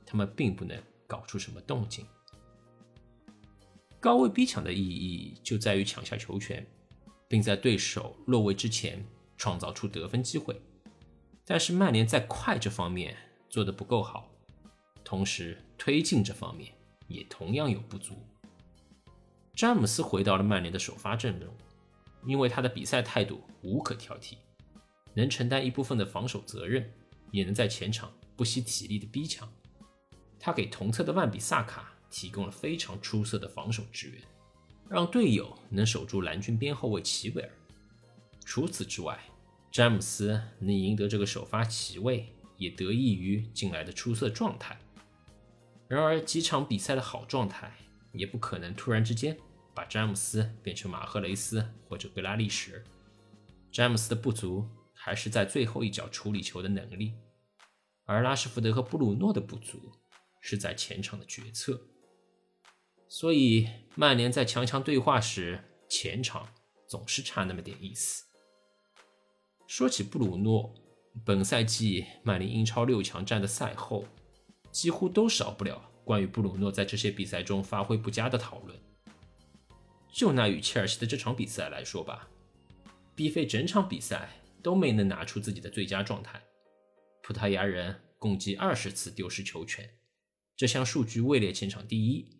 [0.06, 2.06] 他们并不能搞出什么动静。
[3.98, 6.64] 高位逼抢的意义就在于抢下球权，
[7.26, 9.04] 并在对手落位之前
[9.36, 10.62] 创造出得分机会。
[11.44, 13.16] 但是曼联在快这方面
[13.48, 14.30] 做得不够好，
[15.02, 16.72] 同时推进这方面
[17.08, 18.14] 也同样有不足。
[19.56, 21.52] 詹姆斯回到了曼联的首发阵容，
[22.24, 24.36] 因为他的比赛态度无可挑剔，
[25.14, 26.88] 能承担一部分的防守责任，
[27.32, 28.08] 也能在前场
[28.40, 29.46] 不惜体力的逼抢。
[30.38, 34.22] 他给同侧的万比萨卡提供了非常出色的防守支援，
[34.88, 37.50] 让队友能守住蓝军边后卫齐维尔。
[38.42, 39.20] 除此之外，
[39.70, 44.80] 詹姆斯能赢得这个首发席位，也得益于近来的出色状态。
[45.86, 47.70] 然而，几场比赛的好状态
[48.14, 49.36] 也不可能突然之间
[49.74, 52.82] 把詹姆斯变成马赫雷斯或者格拉利什。
[53.70, 57.12] 詹姆斯的不足还是在最后一脚处理球的能力，
[58.10, 59.92] 而拉什福德和布鲁诺的不足
[60.40, 61.80] 是在前场的决策。
[63.08, 66.48] 所以，曼联在强强对话时，前场
[66.88, 68.24] 总是差那么点意思。
[69.68, 70.74] 说起布鲁诺，
[71.24, 74.04] 本赛季曼联英超六强战的赛后，
[74.72, 78.76] 几乎都少不了关于布鲁诺在这些比赛中发挥不佳的讨论。
[80.12, 82.28] 就拿与切尔西的这场比赛来说吧，
[83.14, 84.30] 毕费整场比赛
[84.64, 86.42] 都没能拿出自己的最佳状态，
[87.22, 89.98] 葡萄牙人共计二十次丢失球权，
[90.56, 92.38] 这项数据位列前场第一。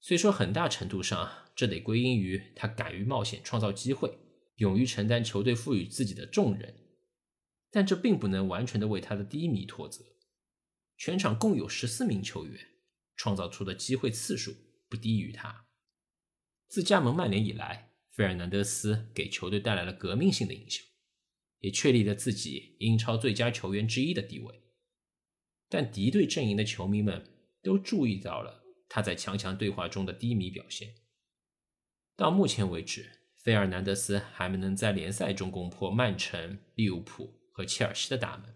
[0.00, 4.18] 虽说很大程度上这得归因于他敢于冒险创造机会，
[4.56, 6.74] 勇于承担球队赋予自己的重任，
[7.70, 10.04] 但这并不能完全的为他的低迷脱责。
[10.96, 12.68] 全场共有十四名球员
[13.16, 14.54] 创造出的机会次数
[14.88, 15.66] 不低于他。
[16.68, 20.84] 自加盟曼联以来，费尔南德斯给球队带来了革命性的影响，
[21.60, 24.60] 也确立了自己英超最佳球员之一的地位。
[25.68, 27.24] 但敌对阵营的球迷们
[27.62, 28.58] 都注意到了。
[28.92, 30.96] 他在强强对话中的低迷表现，
[32.16, 38.52] 到目前为止，费尔南德斯还没能在联赛中攻破曼城、利物浦和切尔西的大门。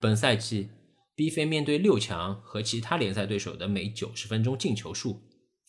[0.00, 0.70] 本赛季
[1.14, 5.22] ，B 费面对六强和其他联赛对手的每九十分钟进球数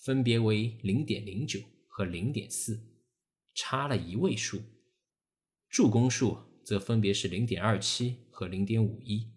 [0.03, 2.81] 分别为零点零九和零点四，
[3.53, 4.57] 差了一位数；
[5.71, 9.31] 助攻数则分别是零点二七和零点五一，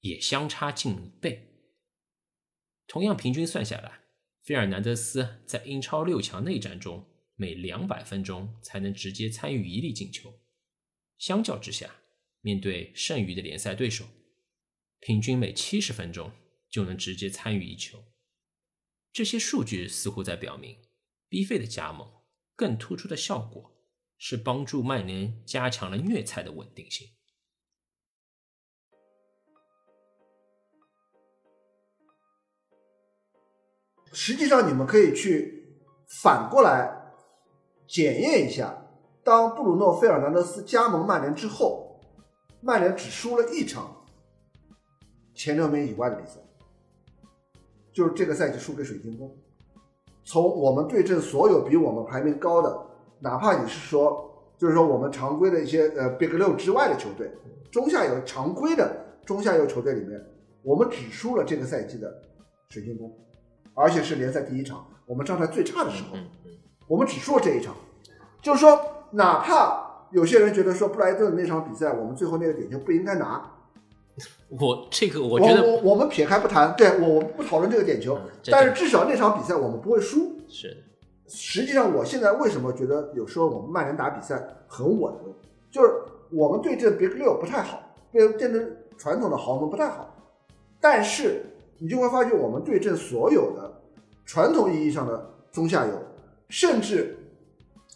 [0.00, 1.52] 也相差近一倍。
[2.86, 4.00] 同样平均算下来，
[4.42, 10.40] 费尔南德斯在英超六强内战中每两百分钟才能直接参与一粒进球。
[11.18, 11.94] 相较之下，
[12.40, 14.06] 面对剩余的联赛对手，
[15.00, 16.32] 平均每七十分钟
[16.70, 18.02] 就能直接参与一球。
[19.12, 20.78] 这些数据似乎在表明
[21.28, 22.22] ，B 费的加盟
[22.54, 23.75] 更突出的效果
[24.18, 27.08] 是帮助曼联加强了虐菜的稳定性。
[34.12, 35.76] 实际上，你们可以去
[36.22, 37.12] 反过来
[37.86, 38.86] 检验一下，
[39.22, 42.00] 当布鲁诺·费尔南德斯加盟曼联之后，
[42.62, 44.06] 曼联只输了一场
[45.34, 46.40] 前六名以外的比赛，
[47.92, 49.36] 就是这个赛季输给水晶宫。
[50.24, 52.86] 从我们对阵所有比我们排名高的，
[53.20, 57.30] 哪怕你是说，就是说我们常规的一些呃 Big 六之外的球队，
[57.70, 60.20] 中下游常规的中下游球队里面，
[60.62, 62.22] 我们只输了这个赛季的
[62.68, 63.12] 水晶宫。
[63.78, 66.16] 而且是联赛第一场，我们状态最差的时候，
[66.88, 67.74] 我们只输了这一场。
[68.40, 73.50] 就是说，哪怕有些人觉得说布莱顿那场比赛，我们最后那个点球不应该拿，
[74.48, 80.38] 我这个我我觉得我我们撇开不谈，对我我们不讨论这个点球，这但是至少那场比赛我们不会输。
[80.48, 80.76] 是的
[81.28, 85.12] 实际上，我现在为什么觉得有时候我们曼联打比赛很稳，
[85.70, 85.92] 就是
[86.30, 87.80] 我们对阵 Big 六不太好，
[88.12, 90.14] 对对阵传统的豪门不太好，
[90.80, 91.44] 但是
[91.78, 93.82] 你就会发现我们对阵所有的
[94.24, 95.92] 传统意义上的中下游，
[96.48, 97.18] 甚至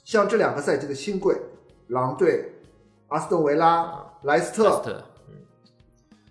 [0.04, 1.36] 像这两个赛季的新贵
[1.88, 2.52] 狼队、
[3.08, 5.04] 阿斯顿维拉、莱斯特，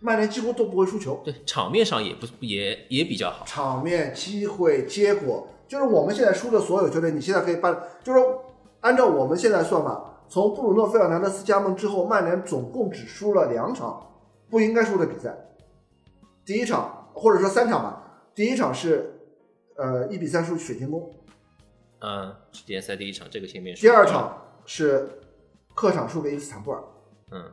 [0.02, 1.22] 曼联几乎都不会输球。
[1.26, 3.46] 对，场面上也不也也比较好。
[3.46, 8.20] 场面、机会、结果，就是我们现在输的所有球队，你现在可以办，就是
[8.80, 14.02] 按照我们现在算法，从布鲁诺·费尔南德斯加盟之后，曼联总共只输了两场
[14.50, 15.38] 不应该输的比赛。
[16.44, 19.14] 第一场或者说三场吧，第一场是
[19.78, 21.08] 呃一比三输水晶宫，
[22.00, 23.82] 嗯，是联赛第一场这个前面说。
[23.82, 25.08] 第二，场是
[25.76, 26.82] 客场输给伊斯坦布尔，
[27.30, 27.44] 嗯，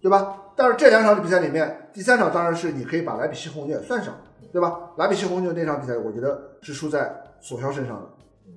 [0.00, 0.40] 对吧？
[0.56, 4.16] 但是这两场比赛里面，第三场当然是你可以把莱比锡红牛也算上，
[4.54, 4.92] 对吧？
[4.98, 8.08] 莱比锡红牛那场比赛，我觉得是输在索肖身上的。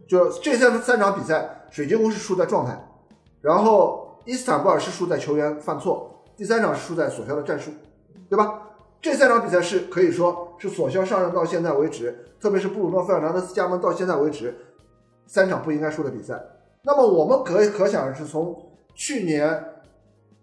[0.07, 2.79] 就这三三场比赛，水晶宫是输在状态，
[3.41, 7.71] 然后伊斯坦布尔是输在球员犯错，第三场是输在索肖的战术，
[8.29, 8.61] 对吧？
[9.01, 14.55] 这三场比赛是可以说是索肖上任到现在为止，特别是布鲁诺·费尔南德斯加盟到现在为止，
[15.25, 16.39] 三场不应该输的比赛。
[16.83, 18.55] 那么我们可可想而知，从
[18.93, 19.81] 去年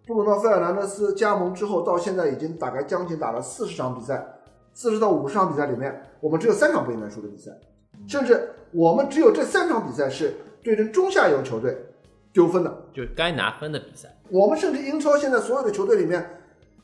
[0.05, 4.34] 布鲁诺·费尔南德斯加盟之后到现在，已经大概将近打了四十场比赛，
[4.75, 7.53] 四十到五十场比赛里面，我们只有三场不应该输的比赛，
[8.07, 11.77] 甚至我们只有这三场比赛是对阵中下游球队
[12.33, 12.85] 丢分的。
[12.93, 14.09] 就是该拿分的比赛。
[14.31, 16.41] 我们甚至英超现在所有的球队里面，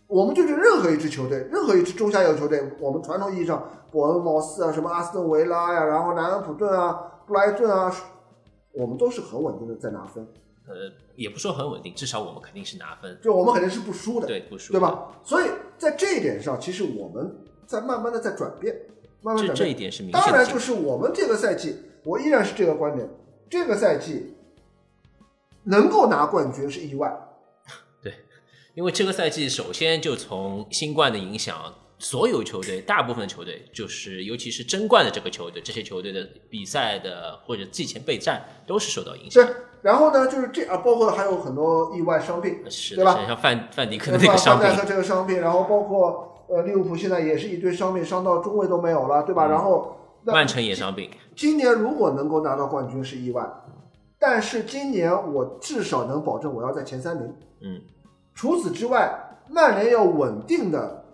[0.06, 6.92] 我们对阵任何一支球队，任何一支中下游球队，我们传统意义上伯恩茅斯啊，什么阿斯顿维拉呀，然后南安普顿啊、
[7.26, 7.92] 布莱顿啊，
[8.72, 10.24] 我们都是很稳定的在拿分，
[10.68, 10.74] 呃，
[11.16, 13.18] 也不说很稳定，至少我们肯定是拿分。
[13.20, 14.80] 就我们肯定是不输的，对，不输，对？
[14.80, 15.08] 吧？
[15.24, 17.34] 所以在这一点上，其实我们
[17.70, 18.74] 在慢慢的在转变，
[19.22, 19.54] 慢慢这转变。
[19.54, 20.26] 这一点是明显的。
[20.26, 23.08] 当然，就是我们这个赛季，我依然是这个观点，
[23.48, 24.34] 这个赛季
[25.62, 27.16] 能够拿冠军是意外，
[28.02, 28.12] 对
[28.74, 39.46] 因为这个赛季首先就从新冠的影响，所有球队，大部分球队，就是尤其是争冠的这个球队，这些球队的比赛的或者季前备战都是受到影响。
[39.46, 39.54] 是。
[39.82, 49.46] 然后呢，就是这啊，包括还有很多意外伤病，是对吧，像范范迪克的那个伤病范戴，克这个伤病，然后包括呃利物浦现在也是一堆伤病，伤到中卫都没有了，对吧？
[49.46, 53.42] 然后曼城也伤病，今年如果能够拿到冠军是意外，
[54.18, 57.34] 但是今年我至少能保证我要在前三名。
[57.62, 57.80] 嗯，
[58.34, 61.04] 除此之外，曼联要稳定的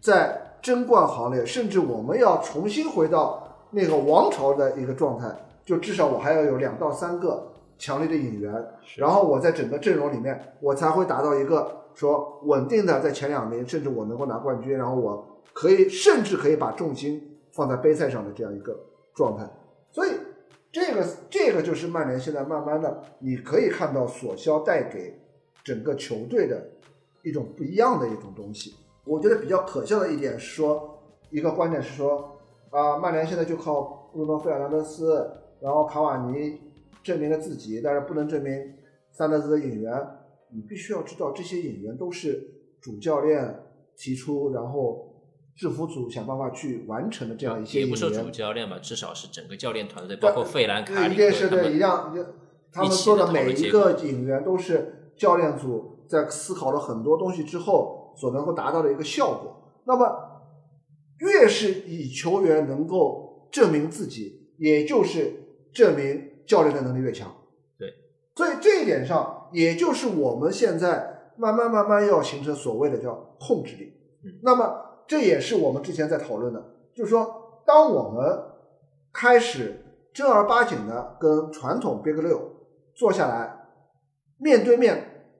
[0.00, 5.26] 在争冠行列，甚至我们要重新回到那个王朝的一个状态，
[5.64, 7.46] 就至少我还要有两到三个
[7.78, 8.52] 强力的引援，
[8.96, 18.78] 然后我在整个阵容里面，我才会达到一个说稳定的在前两名，甚至我能够拿冠军，然后我可以甚至可以把重心放在杯赛上的这样一个
[19.14, 19.48] 状态。
[19.90, 20.10] 所以
[20.72, 25.18] 这个这个就是曼联现在慢慢的，你可以看到索肖带给
[25.64, 26.70] 整个球队的
[27.22, 28.74] 一种不一样的一种东西。
[29.04, 30.98] 我觉得比较可笑的一点是说，
[31.30, 32.38] 一个观点是说，
[32.70, 36.60] 啊、曼联现在就靠布鲁诺·费尔南德斯，然后卡瓦尼
[37.06, 38.52] 证明了自己，但是不能证明
[39.12, 39.92] 三德斯的引援。
[40.52, 42.48] 你必须要知道，这些引援都是
[42.80, 43.62] 主教练
[43.96, 45.14] 提出，然后
[45.54, 47.88] 制服组想办法去完成的这样一些引援。
[47.88, 52.12] 也不说主教练吧，至少是整个教练团队，包括费兰、卡里一定是对，一样，
[52.72, 59.80] 他们做的每一个引援都是教练组在思考了很多东西之后所能够达到的一个效果。
[59.86, 60.42] 那么，
[61.18, 65.32] 越是以球员能够证明自己，也就是
[65.72, 67.34] 证明教练的能力越强。
[67.78, 67.92] 对，
[68.34, 73.92] 所以这一点上，也就是我们现在慢慢慢慢要形成所谓的叫控制力。
[74.24, 76.60] 嗯那么这也是我们之前在讨论的，
[76.94, 78.42] 就是说，当我们
[79.12, 83.68] 开始正儿八经的跟传统 Big 六坐下来，
[84.38, 85.30] 面对面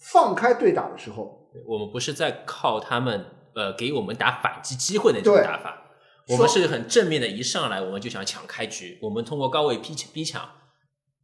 [0.00, 5.91] 放开对打的时候，我们不是在靠他们呃给我们打反击机会的这种打法，说
[6.28, 10.42] 我们是很正面的，一上来我们就想抢开局，我们通过高位逼逼抢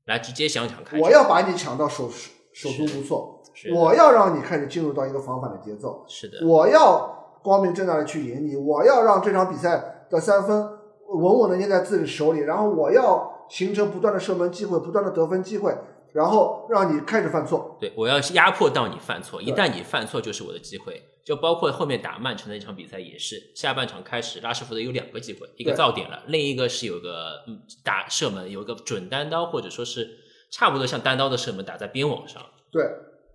[0.07, 1.03] 来直接想抢开局。
[1.03, 2.11] 我要把你抢到手
[2.53, 3.43] 手足无措，
[3.75, 10.69] 我要让你开始进入到一个防反的节奏，是的，我要光明正大的去赢你，我要让这场比赛的三分
[11.09, 15.75] 稳稳的捏在自己手里，然后我要形成不断的射门机会，不断的得分机会，
[16.13, 17.77] 然后让你开始犯错。
[17.81, 21.03] 对我要压迫到你犯错，一旦你犯错就是我的机会。
[21.29, 30.09] 就包括后面打曼城的一场比赛也是，下半场开始拉什福德有两个机会，一个对造点了，另一个是有个嗯打射门，有一个准单刀或者说是
[30.51, 32.83] 差不多像单刀的射门打在边网上，对，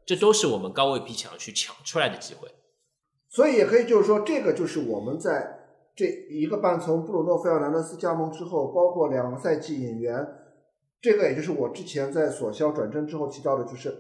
[0.08, 2.50] 这都是我们高位逼抢去抢出来的机会。
[3.30, 5.60] 所以也可以就是说，这个就是我们在
[5.96, 10.28] 这一个半从布鲁诺·费尔南德斯加盟之后，包括两个赛季引援，
[11.00, 13.96] 这个也就是我之前在索肖转正之后提到的，就是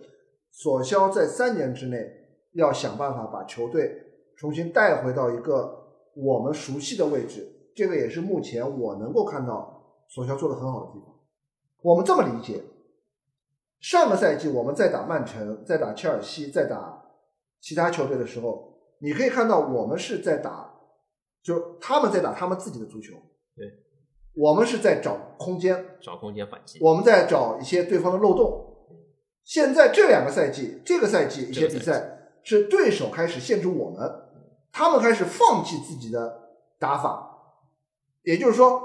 [0.51, 2.22] 索肖在三年之内
[2.54, 3.92] 要想办法把球队
[4.36, 7.49] 重新带回到一个我们熟悉的位置。
[7.76, 11.14] 这个也是目前我能够看到索肖做的很好的地方。
[11.82, 12.64] 我们这么理解，
[13.80, 17.04] 上个赛季我们在打曼城、在打切尔西、在打
[17.60, 20.72] 其他球队的时候，你可以看到我们是在打，
[21.41, 23.16] 就他们在打他们自己的足球，
[23.56, 23.66] 对，
[24.36, 26.80] 我们是在找空间，找空间反击。
[26.82, 28.70] 我们在找一些对方的漏洞。
[29.43, 34.22] 现在这两个赛季，这个赛季一些比赛是对手开始限制我们，
[34.72, 37.38] 他们开始放弃自己的打法，
[38.24, 38.82] 也就是说，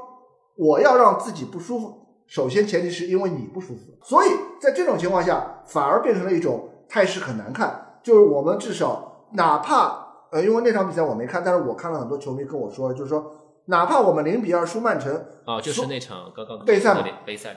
[0.57, 4.29] 我要让自己不舒服，首先前提是因为你不舒服，所以
[4.61, 13.33] 在这种情况下，反而变成了一种态势很难看，就是我们至少哪怕呃，因为那场比赛我没看，但是我看了很多球迷跟我说，就是说，
[13.67, 17.57] 哪怕我们零比二输曼城，哦，就是那场刚刚备赛杯赛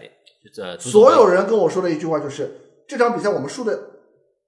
[0.80, 3.78] 所有人跟我说的一句话就是，这场比赛我们输的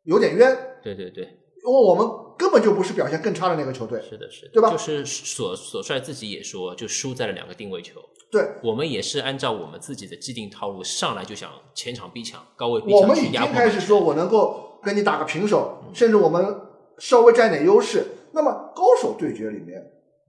[0.04, 2.06] 有点冤，对对对，因为我们
[2.38, 4.02] 根本就不是表现更差的那个球队。
[4.02, 8.02] 是的，是的，对吧就是索索帅自己也说，就输在了两个定位球。
[8.30, 16.62] 对，我们也是按照我们自己的既定套路，上来就想前场逼抢，高位逼抢我们已经开始说我能够跟你打个平手，甚至我们
[16.98, 18.08] 稍微占点优势。
[18.34, 19.80] 那么高手对决里面，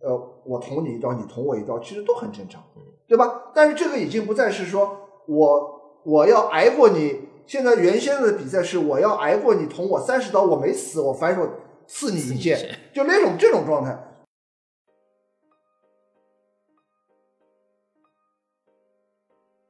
[0.03, 2.63] 呃，我捅你一刀，你捅我一刀，其实都很正常，
[3.09, 3.51] 对吧？
[3.55, 7.34] 但是这个已经不再是说我我要挨过你。
[7.47, 11.49] 现在原先的比赛是我要挨过你捅我三十刀，我没死，我反手
[11.87, 13.97] 刺你一剑， 就那种这种状态。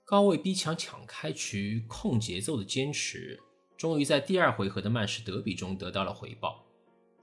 [0.07, 3.41] 高位逼抢、抢开局、控节奏的坚持，
[3.77, 6.65] 终于在第二回合的曼市德比中得到了回报。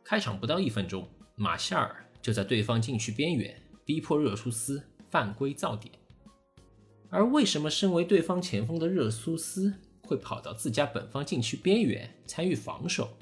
[0.03, 5.93] 开场不到一分钟，马夏尔就在对方禁区边缘逼迫热苏斯犯规造点。
[7.09, 9.73] 而为什么身为对方前锋的热苏斯
[10.11, 13.17] 会跑到自家本方禁区边缘参与防守？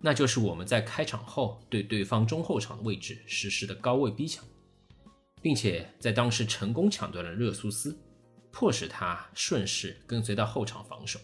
[0.00, 4.44] 那就是我们在开场后对对方中后场的位置实施的高位逼抢，
[5.40, 7.98] 并且在当时成功抢断了热苏斯。
[8.50, 11.20] 迫使他顺势跟随到后场防守。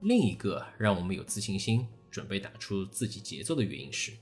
[0.00, 4.12] 另一个让我们有自信心准备打出自己节奏的原因是，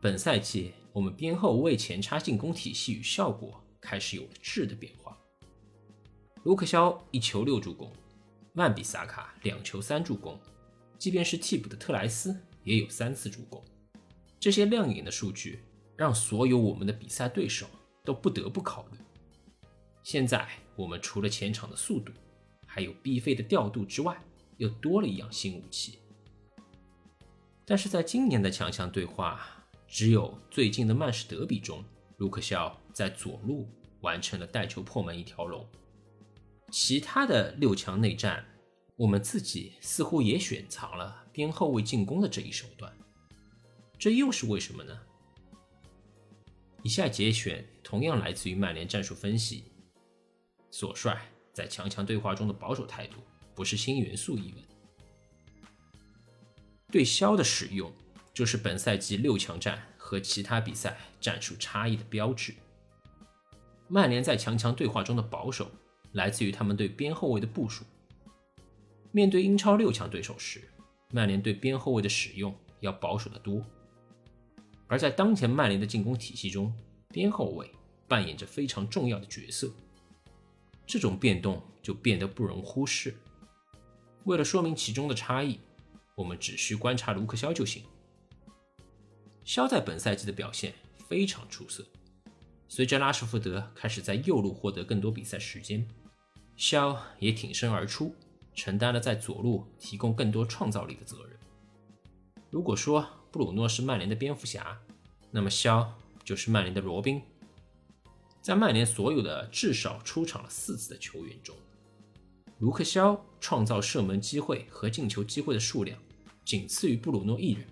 [0.00, 5.18] 本赛季我们边后卫前插进攻体系与效果开始有了质的变化。
[6.44, 7.90] 卢克肖一球六助攻，
[8.54, 10.40] 曼比萨卡两球三助攻，
[10.98, 13.62] 即便是替补的特莱斯也有三次助攻。
[14.40, 15.60] 这些亮眼的数据
[15.94, 17.66] 让所有我们的比赛对手
[18.02, 18.98] 都不得不考虑。
[20.02, 20.48] 现在。
[20.76, 22.12] 我们除了前场的速度，
[22.66, 24.20] 还有 B 费的调度之外，
[24.56, 26.00] 又多了一样新武器。
[27.64, 29.40] 但是在今年的强强对话，
[29.86, 31.84] 只有最近的曼市德比中，
[32.16, 33.68] 卢克肖在左路
[34.00, 35.64] 完成了带球破门一条龙。
[36.76, 38.44] 其他的六强内战，
[38.96, 42.92] 我们自己似乎也选藏了边后卫进攻的这一手段。
[43.96, 44.98] 这又是为什么呢？
[46.82, 49.66] 以下节选同样来自于曼联战术分析。
[50.72, 53.18] 索帅在强强对话中的保守态度，
[53.54, 54.64] 不是新元素一文。
[56.90, 57.92] 对肖的使用，
[58.34, 62.52] 就是本赛季六强战和其他比赛战术差异的标志。
[63.86, 65.70] 曼联在强强对话中的保守，
[66.14, 67.84] 来自于他们对边后卫的部署。
[69.12, 70.60] 面对英超六强对手时，
[71.12, 73.64] 曼联对边后卫的使用要保守得多。
[74.88, 76.72] 而在当前曼联的进攻体系中，
[77.08, 77.70] 边后卫
[78.08, 79.70] 扮演着非常重要的角色。
[80.86, 83.14] 这种变动就变得不容忽视。
[84.24, 85.58] 为了说明其中的差异，
[86.14, 87.82] 我们只需观察卢克肖就行。
[89.44, 90.74] 肖在本赛季的表现
[91.08, 91.84] 非常出色。
[92.68, 95.86] 随着拉什福德开始在右路获得更多比赛时间，
[96.56, 98.14] 肖也挺身而出，
[98.54, 101.38] 承担了在左路提供更多创造力的责任。
[102.50, 104.78] 如果说布鲁诺是曼联的蝙蝠侠，
[105.30, 107.20] 那么肖就是曼联的罗宾。
[108.40, 111.56] 在曼联所有的至少出场了四次的球员中，
[112.58, 115.98] 卢克肖创造射门机会和进球机会的数量
[116.44, 117.66] 仅次于布鲁诺一人。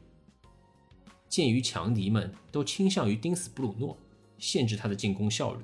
[1.29, 3.97] 鉴于强敌们都倾向于盯死布鲁诺，
[4.39, 5.63] 限制他的进攻效率，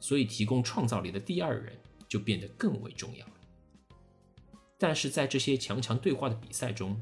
[0.00, 1.78] 所以提供创造力的第二人
[2.08, 3.32] 就变得更为重要了。
[4.78, 7.00] 但是在这些强强对话的比赛中，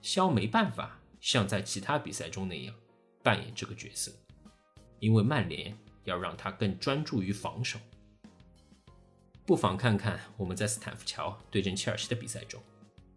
[0.00, 2.74] 肖没办法像在其他比赛中那样
[3.22, 4.12] 扮演这个角色，
[4.98, 5.74] 因为曼联。
[6.04, 7.78] 要让他更专注于防守。
[9.46, 12.60] 不妨看看我们在斯坦福桥对阵切尔西的比赛中，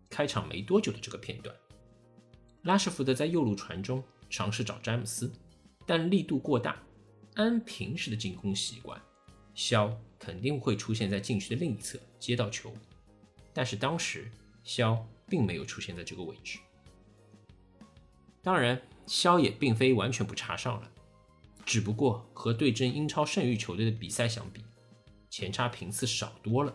[0.08, 1.56] 开场没多久的这个片段。
[2.62, 5.34] 拉什福德在右路传中尝试找詹姆斯，
[5.84, 6.78] 但力度过大。
[7.38, 9.02] 按平时的进攻习惯，
[9.56, 12.72] 肖肯定会出现在禁区的另一侧接到球，
[13.54, 14.30] 但是当时
[14.64, 16.60] 肖并没有出现在这个位置。
[18.44, 20.92] 当然，肖也并非完全不插上了。
[21.66, 24.64] 只不过和对阵英超剩余球队的比赛相比，
[25.32, 26.72] 前插频次少多了。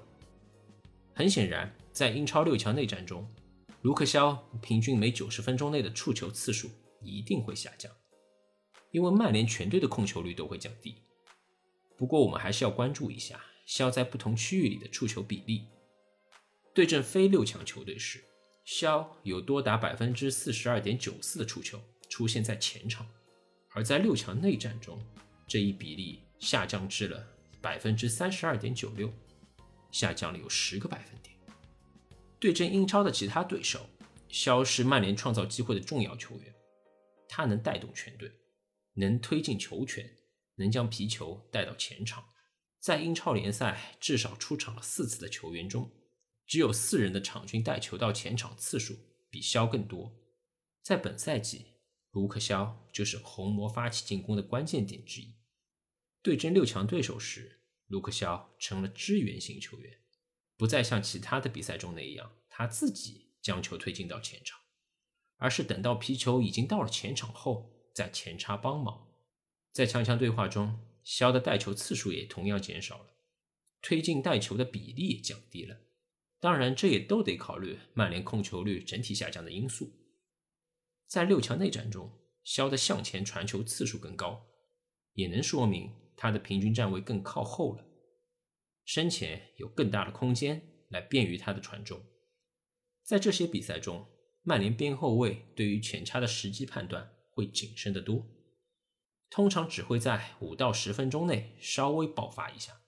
[1.15, 3.25] 很显然，在英超六强内战中，
[3.83, 6.69] 卢克肖平均每九十分钟内的触球次数
[7.03, 7.93] 一定会下降，
[8.91, 10.97] 因为曼联全队的控球率都会降低。
[12.01, 15.67] 不过，我们还是要关注一下肖在不同区域里的触球比例。
[16.73, 18.25] 对阵非六强球队时，
[18.65, 21.79] 肖有多达百分之四十二点九四的触球
[22.09, 23.07] 出现在前场。
[23.75, 24.99] 而在六强内战中，
[25.47, 27.23] 这一比例下降至了
[27.61, 29.13] 百分之三十二点九六，
[29.93, 31.37] 下降了有十个百分点。
[32.39, 33.85] 对阵英超的其他对手，
[34.31, 36.55] 肖是曼联创造机会的重要球员，
[37.29, 38.33] 他能带动全队，
[38.95, 40.11] 能推进球权，
[40.61, 42.25] 能将皮球带到前场。
[42.79, 45.91] 在英超联赛至少出场了四次的球员中，
[46.47, 48.97] 只有四人的场均带球到前场次数
[49.29, 50.13] 比肖更多。
[50.83, 51.67] 在本赛季，
[52.11, 55.35] 卢克肖就是红魔发起进攻的关键点之一。
[56.23, 59.99] 对阵六强对手时，卢克肖成了支援型球员，
[60.57, 64.59] 不再像其他的比赛中那样，他自己将球推进到前场，
[65.37, 69.10] 而是等到皮球已经到了前场后，再前插帮忙。
[69.73, 73.07] 在强强对话中，肖的带球次数也同样减少了，
[73.81, 75.79] 推进带球的比例也降低了。
[76.41, 79.93] 当然，这也都得考虑曼联控球率整体下降的因素。
[81.07, 82.11] 在六强内战中，
[82.43, 84.47] 肖的向前传球次数更高，
[85.13, 87.85] 也能说明他的平均站位更靠后了，
[88.85, 92.03] 身前有更大的空间来便于他的传中。
[93.03, 94.07] 在这些比赛中，
[94.43, 98.27] 曼联边后卫对于前插的时机判断会谨慎得多。
[99.31, 102.83] 通常只会在五到十分钟内稍微爆发一下，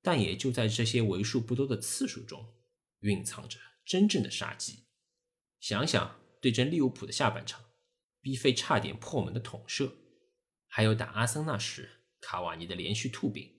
[0.00, 2.54] 但也就在这些为数不多的次数中，
[3.00, 4.84] 蕴藏着真正的杀机。
[5.58, 7.64] 想想对阵利物浦的下半场，
[8.20, 9.92] 逼费差点破门的捅射，
[10.68, 13.50] 还有打阿森纳时卡瓦尼的连续突饼，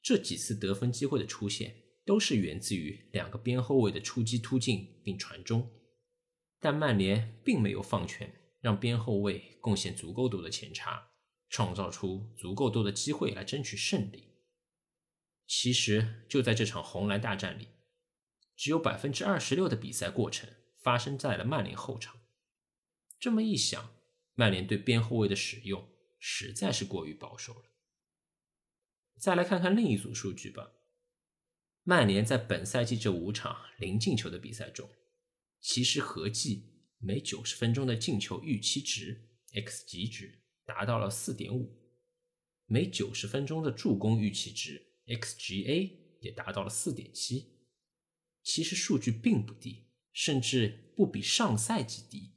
[0.00, 5.68] 这几次得分机会的出现，都是源自于两个边后卫的出击突进并传中。
[6.60, 11.10] 但曼联并没有放权，让边后卫贡献足够多的前插。
[11.50, 14.34] 创造出足够多的机会来争取胜利。
[15.46, 17.68] 其实就在这场红蓝大战里，
[18.54, 20.50] 只有百分之二十六的比赛过程
[20.82, 22.20] 发生在了曼联后场。
[23.18, 23.94] 这么一想，
[24.34, 25.88] 曼联对边后卫的使用
[26.18, 27.64] 实在是过于保守了。
[29.18, 30.72] 再来看看另一组数据吧。
[31.82, 34.90] 曼联在本赛季这五场零进球的比赛中，
[35.62, 40.42] 其实合计每九十分钟的进球预期值 （xG 值）。
[40.68, 41.80] 达到了四点五，
[42.66, 47.56] 每九十分钟的助攻预期值 xGA 也达到了四点七，
[48.42, 52.34] 其实数据并不低，甚至不比上赛季低。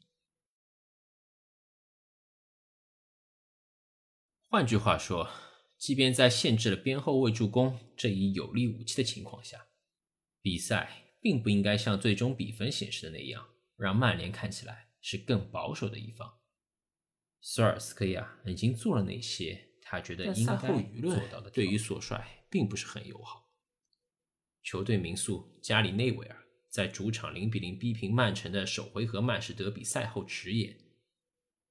[4.48, 5.30] 换句话说，
[5.78, 9.68] 即便在限制了边后卫助攻这一有力武器的情况下，
[10.42, 13.51] 比赛并不应该像最终比分显示的那样，
[13.82, 16.40] 让曼联看起来是更保守的一方。
[17.40, 20.56] 索尔斯克亚已经做了那些他觉得应该
[21.02, 23.52] 做到的，对于索帅并不是很友好。
[24.62, 30.78] 球队名宿加里内维尔在主场零比零逼平曼城的首回合曼市德比赛后直言：“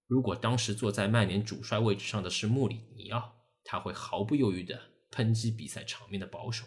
[0.08, 6.66] 如果当时坐在曼联主帅位置上的是穆里尼奥，他会毫不犹豫地抨击比赛场面的保守。”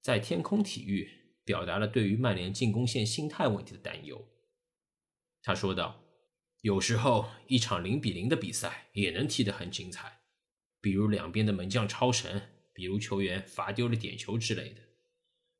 [0.00, 4.28] 在天空体育表达了对于曼联进攻线心态问题的担忧。
[5.42, 6.04] 他说道。
[6.62, 10.20] 有时候，一场零比零的比赛也能踢得很精彩，
[10.78, 14.82] 比如两边的门将超神，比如球员罚丢了点球之类的。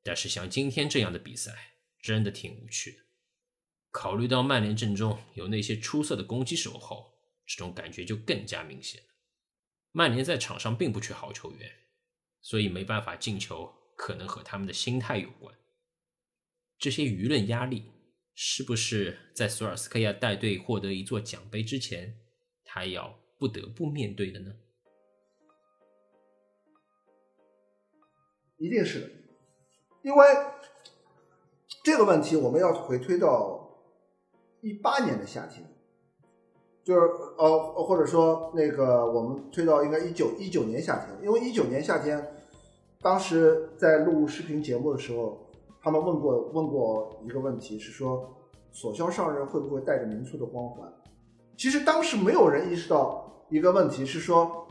[0.02, 1.56] 但是像今天这样的比赛，
[2.02, 2.98] 真的挺无趣的。
[3.90, 7.14] 考虑到曼联阵中有那些出色的攻击手后，
[7.46, 9.08] 这种感觉就更加明显了。
[9.92, 11.72] 曼联在场上并不缺好球员，
[12.42, 15.56] 所以没办法进球，可能和他们的心态有关。
[16.80, 17.92] 这些舆论压力。
[18.42, 22.16] 是不是在索尔斯克亚带队获得一座奖杯之前，
[22.64, 24.54] 他要不得不面对的呢？
[28.56, 29.10] 一定是的，
[30.00, 30.26] 因为
[31.84, 33.78] 这个问题我们要回推到
[34.62, 35.62] 一八年的夏天，
[36.82, 37.00] 就是
[37.36, 42.26] 呃，或者说那个我们推到应该一九一九年夏天，因为一九年夏天，
[43.02, 45.46] 当时在录视频节目的时候。
[45.82, 48.28] 他们问过问过一个问题，是说
[48.70, 50.86] 索肖上任会不会带着民宿的光环？
[51.56, 54.66] 其实当时没有人意识到一个问题，是说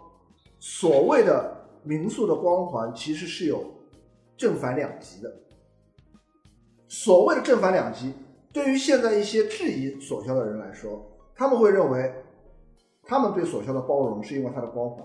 [0.60, 3.64] 所谓的民宿的光环其实是有
[4.38, 5.34] 正反两极的。
[6.88, 8.14] 所谓的正反两极，
[8.54, 11.04] 对于现在一些质疑索肖的人来说，
[11.36, 12.14] 他们会认为
[13.04, 15.04] 他们对索肖的包容是因为他的光环，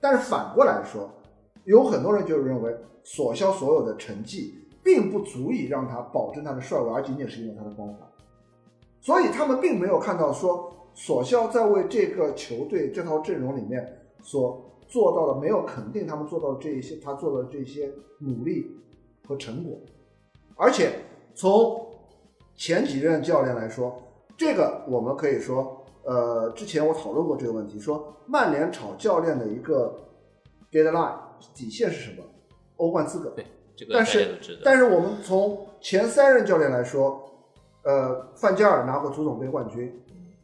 [0.00, 1.08] 但是反过来说，
[1.64, 4.62] 有很多人就认为索肖所有的成绩。
[4.84, 7.98] 并不足以让他保证他的帅位，而仅仅是因为他的光环，
[9.00, 18.76] 所以他们并没有看到说索肖在为这个球队这套阵容里面所做到的，没有肯定他们做到这一些，他做的这些努力
[19.26, 19.76] 和成果。
[20.54, 20.92] 而且
[21.34, 21.86] 从
[22.54, 24.00] 前几任教练来说，
[24.36, 29.98] 这个我们可以说，呃，之前我讨论过这个问题，说曼联炒教练的一个
[30.70, 31.16] deadline
[31.54, 32.22] 底线是什么？
[32.76, 33.30] 欧冠资格。
[33.30, 33.44] 对。
[33.90, 37.28] 但是，但是我们从前三任教练来说，
[37.82, 39.92] 呃，范加尔拿过足总杯冠军，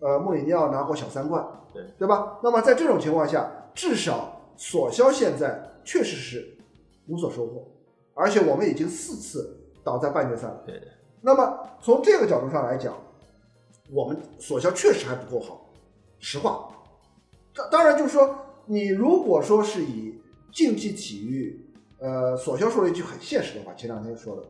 [0.01, 2.39] 呃，穆里尼奥拿过小三冠，对对吧？
[2.43, 6.57] 那么在这种情况下，至少索肖现在确实是
[7.07, 7.67] 无所收获，
[8.15, 10.63] 而且我们已经四次倒在半决赛了。
[10.67, 10.87] 对的。
[11.21, 12.95] 那么从这个角度上来讲，
[13.93, 15.71] 我们索肖确实还不够好，
[16.19, 16.69] 实话。
[17.55, 20.21] 当当然就是说，你如果说是以
[20.53, 21.70] 竞技体育，
[22.01, 24.43] 呃，索肖说了一句很现实的话，前两天说的，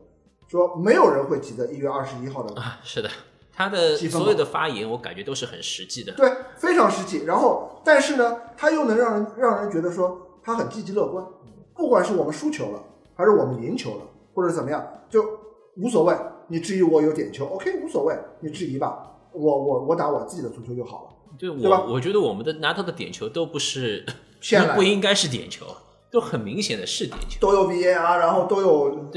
[0.47, 3.09] 说没有人会记得一月二十一号的啊，是的，
[3.53, 6.13] 他的所有的发言，我感觉都是很实际的。
[6.13, 7.25] 对，非常实际。
[7.25, 11.25] 然后，但是呢，他又能让人让人觉得说他很积极乐观，
[11.75, 12.83] 不管是我们输球了，
[13.15, 15.23] 还是我们赢球了，或者怎么样，就
[15.77, 16.15] 无所谓。
[16.47, 21.09] 你质疑我有点球，OK，无所谓，你质疑吧，我我我打我自己的足球就好了。
[21.37, 24.05] 对对吧我，我觉得我们的拿到的点球都不是
[24.41, 25.65] 骗来不应该是点球，
[26.11, 27.39] 都很明显的是点球。
[27.39, 29.09] 都有 VAR，然后都有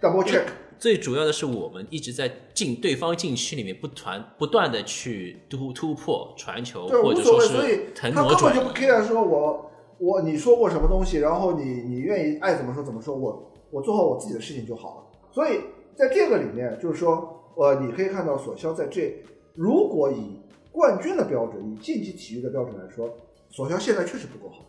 [0.00, 0.44] double check，
[0.78, 7.46] 最主要的是我们一直在进对方禁区里面不团不断的去突突破传球，对，或者无所谓。
[7.46, 8.74] 说是所以腾挪转他根本就不。
[8.74, 15.18] care 说我我你说过什么东西，然后你你愿意爱怎么说怎么说，我我做好我自己的事情就好了。
[15.32, 15.60] 所以
[15.94, 19.22] 在这个里面，就是说，呃，你可以看到索肖在这，
[19.54, 20.40] 如果以
[20.72, 23.12] 冠军的标准，以竞技体育的标准来说，
[23.50, 24.64] 索肖现在确实不够好。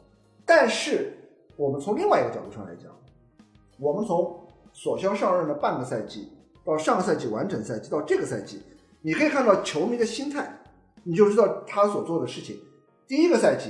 [0.46, 1.21] 但是
[1.62, 2.92] 我们从另外一个角度上来讲，
[3.78, 6.32] 我们从索肖上任的半个赛季
[6.66, 8.64] 到上个赛季完整赛季到这个赛季，
[9.04, 10.60] 你可以看到球迷的心态，
[11.04, 12.58] 你就知道他所做的事情。
[13.08, 13.70] 第一个赛季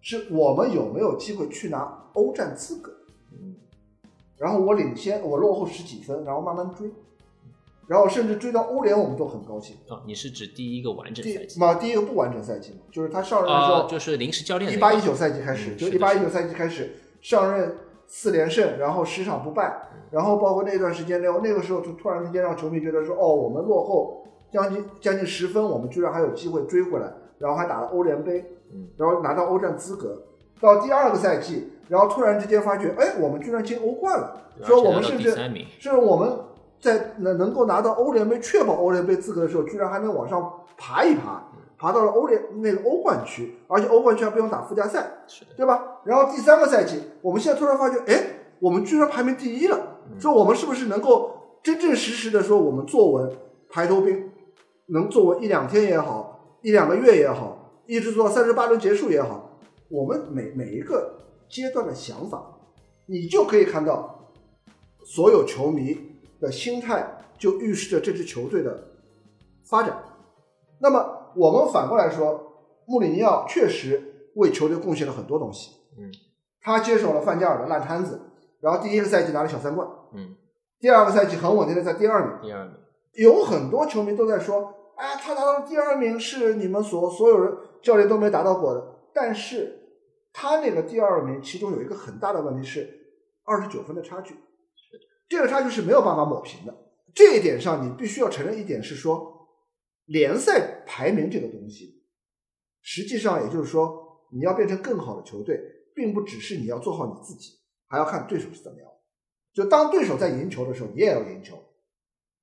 [0.00, 2.92] 是我们有没有机会去拿欧战资格，
[3.32, 3.56] 嗯
[4.36, 6.92] 然后我领先，我落后十几分，然后慢慢追，
[7.90, 9.76] 然后甚至追到欧联，我们都很高兴。
[9.88, 11.58] 哦，你是指第一个完整第赛季。
[11.58, 14.78] 嘛，第一个不完整赛季嘛，就是他上任的时啊，候，就是临时教练那个。
[14.78, 17.74] 一八一九赛季开始，嗯就是一八一九赛季开始上任
[18.06, 30.22] 四连胜，然后十场不败，然后包括那段时间，那那个时候就突然之间让球迷觉得说，哦，我们落后将近将近十分，我们居然还有机会追回来，然后还打了欧联杯，嗯，然后拿到欧战资格。
[30.60, 35.34] 到第二个赛季，然后突然之间发觉，哎，我们居然进欧冠了，对说我们甚至
[35.80, 36.30] 是我们
[36.80, 41.44] 在能能够拿到欧联杯，确保欧联杯资格的时候，居然还能往上爬一爬，
[41.76, 45.24] 爬到了欧联那个欧冠区，而且欧冠区还不用打附加赛，
[45.56, 46.00] 对吧？
[46.04, 48.24] 然后第三个赛季，我们现在突然发觉，哎，
[48.58, 53.30] 我们居然排名第一了，说我们是不是能够真正实实的说，我们坐稳
[53.68, 54.30] 排头兵，
[54.86, 59.58] 能坐稳一两天也好，一两个月也好，一直做到三十八轮结束也好，
[59.90, 62.42] 我们每每一个阶段的想法，
[63.06, 64.32] 你就可以看到
[65.04, 66.09] 所有球迷
[66.40, 67.06] 的心态，
[67.38, 68.88] 就预示着这支球队的
[69.68, 70.02] 发展。
[70.80, 72.40] 那么我们反过来说，
[72.86, 75.72] 穆里尼奥确实为球队贡献了很多东西。
[75.98, 76.10] 嗯，
[76.60, 78.20] 他接手了范加尔的烂摊子，
[78.60, 80.34] 然后第一个赛季拿了小三冠，嗯，
[80.78, 82.38] 第二个赛季很稳定的在第二名。
[82.42, 82.74] 第二名，
[83.14, 88.82] 有很多球迷都在说，哎，他拿到第二名是你们所所有人教练都没达到过的。
[89.12, 89.76] 但是
[90.32, 92.88] 他那个第二名，其中有一个很大的问题是
[93.44, 94.36] 二十九分的差距，
[95.30, 96.76] 这个差距是没有办法抹平的。
[97.14, 99.48] 这一点上，你必须要承认一点是说，
[100.06, 102.02] 联赛排名这个东西，
[102.82, 105.60] 实际上也就是说，你要变成更好的球队，
[105.94, 108.88] 并不只是你要做好你自己，还要看对手是怎么样。
[109.54, 111.56] 就当对手在赢球的时候，你也要赢球。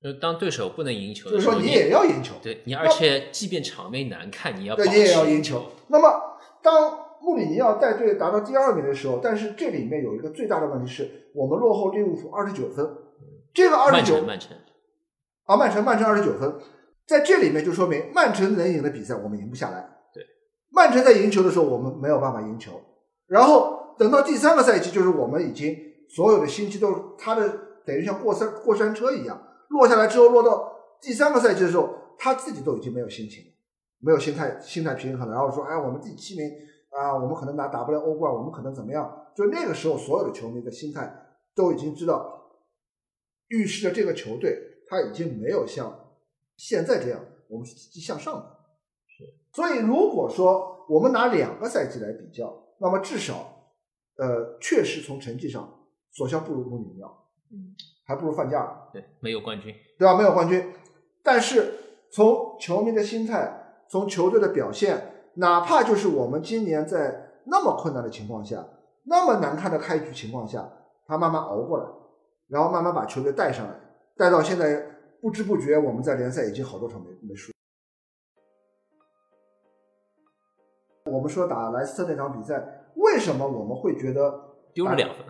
[0.02, 5.72] 就当对手不能赢球就是的时候，说你也要赢球，对你，而且即便场面难看，你要对，你也要赢球。
[5.88, 12.88] 那么，当穆里尼奥带队达到第二名的时候，但是这里面有一个最大的问题是我们落后利物浦二十九分，
[13.52, 14.56] 这个二十九曼城，
[15.44, 16.54] 啊，曼城曼城二十九分，
[17.06, 19.86] 在这里面就说明曼城能赢的比赛我们赢不下来。
[20.14, 20.24] 对，
[20.70, 22.80] 曼城在赢球的时候我们没有办法赢球，
[23.26, 25.76] 然后等到第三个赛季，就是我们已经
[26.08, 27.46] 所有的心机都是他的
[27.84, 29.38] 等于像过山过山车一样。
[29.68, 33.44] 落下来之后，落到第三个赛季的时候，他自己都已经没有心情，
[34.00, 36.50] 没有心态心态平衡了，然后说，哎，我们第七名
[36.90, 39.26] 啊，我们可能拿打不了欧冠，我们可能怎么样？
[39.34, 41.12] 就那个时候，所有的球迷的心态
[41.54, 42.50] 都已经知道，
[43.48, 46.14] 预示着这个球队他已经没有像
[46.56, 48.58] 现在这样，我们是积极向上的。
[49.52, 53.72] 所以如果说我们拿两个赛季来比较，那么至少，
[54.16, 57.74] 呃，确实从成绩上，索肖不如穆里尼奥，嗯，
[58.06, 58.88] 还不如范加尔。
[58.92, 60.16] 对，没有冠军，对吧？
[60.16, 60.72] 没有冠军，
[61.22, 61.74] 但是
[62.10, 68.64] 从球迷的心态，从球队的表现，哪怕就是我们今年在那么困难的情况下，
[69.04, 70.68] 那么难看的开局情况下，
[71.06, 71.86] 他慢慢熬过来，
[72.48, 73.74] 然后慢慢把球队带上来，
[74.16, 74.84] 带到现在
[75.22, 77.52] 不知不觉我们在联赛已经好多场没没输。
[81.04, 85.24] 我们说打莱斯特那场比赛，为什么我们会觉得丢了两分，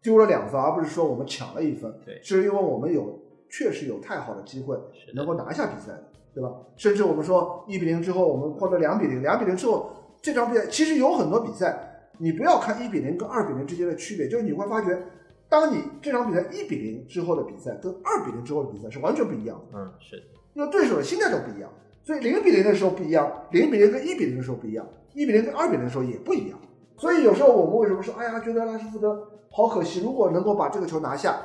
[0.00, 2.00] 丢了两分，而不是说我们抢了一分。
[2.04, 6.04] 对是因为我们有确实有太好的机会是能够拿下比赛的，
[6.34, 6.50] 对吧？
[6.76, 14.98] 甚至我们说一比零之后，我们或者两比零，两比零之后这场比赛其实有很多比赛，你不要看一比零跟二比零之间的区别，就是你会发觉，
[15.48, 20.22] 当你这场比赛一比零之后的比赛跟二比零之后的比赛是完全不一样的，嗯，是的，
[20.54, 21.70] 因为对手的心态都不一样。
[22.02, 26.58] 所以零比零的时候不一样，零比零跟一比零的时候不一样，一比零跟二比零的时候也不一样。
[26.96, 31.38] 所以有时候我们为什么说，哎呀，觉得拉什福德好可惜，如果能够把这个球拿下，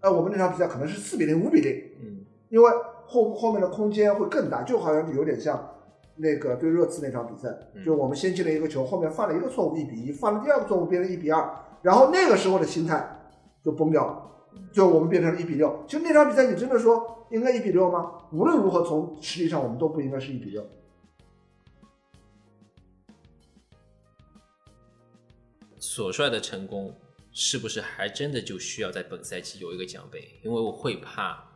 [0.00, 1.72] 哎，我们那场比赛可能是四比零、五比零，
[2.02, 2.70] 嗯，因为
[3.08, 5.74] 后后面的空间会更大，就好像有点像
[6.16, 13.18] 那个对热刺那场比赛，嗯就我们先进了一个球，后面犯了一个错误，一比一，犯了第二个错误变成一比二，然后那个时候的心态
[13.64, 14.22] 就崩掉了，
[14.72, 15.84] 就我们变成了一比六。
[15.88, 18.12] 其实那场比赛你真的说应该一比六吗？
[18.32, 20.66] 无论如何，从实力上我们都不应该是一比六。
[25.80, 26.94] 索帅的成功
[27.32, 30.20] 是不是还真的就需要在本赛季有一个奖杯？
[30.42, 31.47] 因为我会怕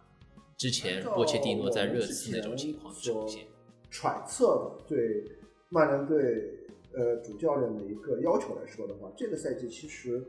[0.63, 3.45] 之前波切蒂诺在热刺那种情况出现。
[3.91, 5.25] 揣测的对
[5.71, 6.57] 曼联队
[6.95, 10.25] 呃主教练的一个要求来说的话，这个赛季其实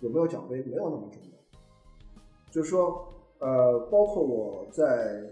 [0.00, 1.38] 有没有奖杯没有那么重要。
[2.50, 3.06] 就是说，
[3.38, 5.22] 呃，包括我在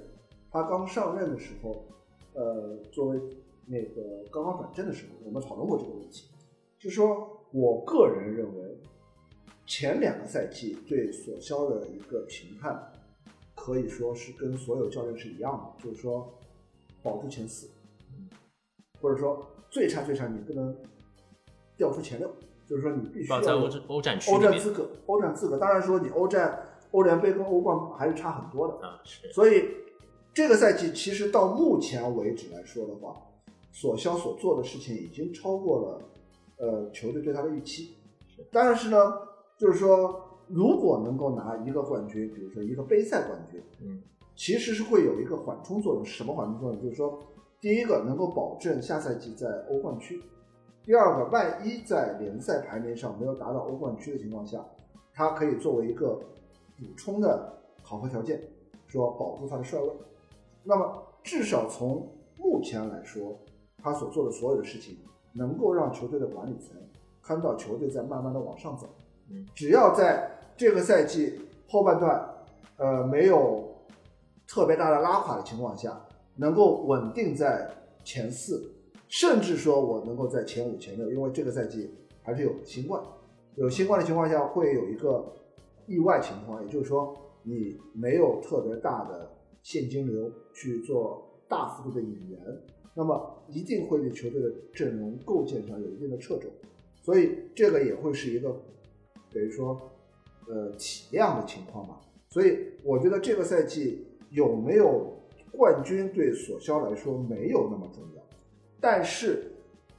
[0.53, 1.84] 他刚上任的时候，
[2.34, 3.20] 呃，作为
[3.66, 6.30] 那个刚刚转正的时候，我们讨论过这个问题。
[6.78, 8.78] 就是说我个人认为，
[9.66, 12.92] 前两个赛季对索肖的一个评判，
[13.66, 16.32] 可以说是跟所有教练是一样的，就是说
[17.02, 17.68] 保住前四，
[19.00, 20.72] 或者说最差最差你不能
[21.76, 22.30] 掉出前六，
[22.64, 25.58] 就是说你必须要在欧欧战区欧战资格，欧战资格。
[25.58, 29.64] 当然说你欧战、欧联杯跟欧冠还是差很多的，啊，是所以
[30.32, 33.20] 这个赛季其实到目前为止来说的话，
[33.72, 36.00] 索肖所做的事情已经超过了
[36.58, 37.96] 呃球队对他的预期。
[38.52, 38.96] 但是呢，
[39.58, 44.01] 就是说如果能够拿一个冠军，比如说一个杯赛冠军，嗯，
[44.34, 46.05] 其实是会有一个缓冲作用。
[46.05, 46.82] 什么缓冲作用？
[46.82, 47.18] 就是说，
[47.61, 50.20] 第一个能够保证下赛季在欧冠区；
[50.84, 54.64] 第二个，万一在联赛排名上没有达到欧冠区的情况下，
[55.12, 56.20] 它可以作为一个
[56.78, 58.40] 补充的考核条件，
[58.86, 59.90] 说保住他的帅位。
[60.62, 63.36] 那么至少从目前来说，
[63.82, 64.97] 他所做的所有的事情，
[65.32, 66.76] 能够让球队的管理层
[67.22, 68.86] 看到球队在慢慢的往上走。
[69.28, 71.38] 嗯，只要在这个赛季
[71.68, 72.34] 后半段，
[72.78, 73.76] 呃，没有
[74.46, 76.00] 特别大的拉垮的情况下，
[76.36, 77.70] 能够稳定在
[78.04, 78.72] 前四，
[79.09, 81.90] 甚至说我能够在前五、前六，因为这个赛季
[82.22, 83.02] 还是有新冠，
[83.57, 85.30] 有新冠的情况下会有一个
[85.86, 89.30] 意外情况，也就是说你没有特别大的
[89.62, 92.40] 现金流去做大幅度的引援，
[92.94, 96.48] 那么一定会对球队的阵容构建上有一定的掣肘，
[97.02, 98.50] 所以这个也会是一个
[99.30, 99.92] 等于说
[100.49, 102.01] 呃体量的情况吧。
[102.28, 105.16] 所以我觉得这个赛季有没有
[105.53, 108.22] 冠军对索肖来说没有那么重要，
[108.80, 109.53] 但是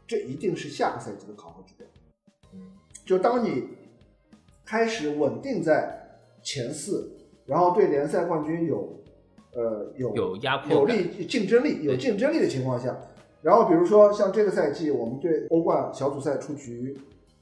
[0.06, 1.88] 这一定是下个赛季的考核指标。
[2.54, 2.72] 嗯，
[3.06, 3.70] 就当你
[4.66, 7.12] 开始稳定在前四，
[7.46, 9.02] 然后对联赛冠军有
[9.54, 12.96] 呃有有压迫有利竞争力、有竞争力的情况下，
[13.42, 16.96] 然后比如说像这个赛季我们对欧冠小组赛出局，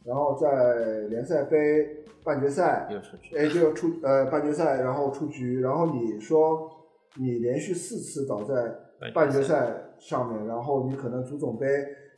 [0.06, 2.90] 然后在联赛杯半决赛
[3.38, 6.70] 哎，就出呃半决赛，然后出局，然后你说
[7.16, 8.76] 你连续四次倒在
[9.14, 9.82] 半决赛。
[9.98, 11.66] 上面，然后你可能足总杯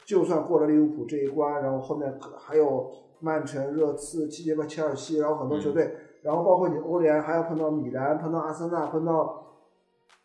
[0.03, 9.45] 就算过了利物浦这一关，然后后面还有曼城、热刺、七节吧切尔西，然后很多球队，然后包括你欧联还要碰到米兰、碰到阿森纳、碰到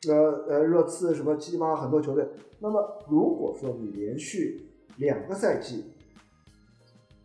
[0.08, 2.26] 呃呃热刺什么七七八八很多球队。
[2.60, 4.66] 那么如果说你连续
[4.96, 5.92] 两个赛季，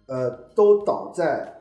[0.07, 1.56] 呃都倒在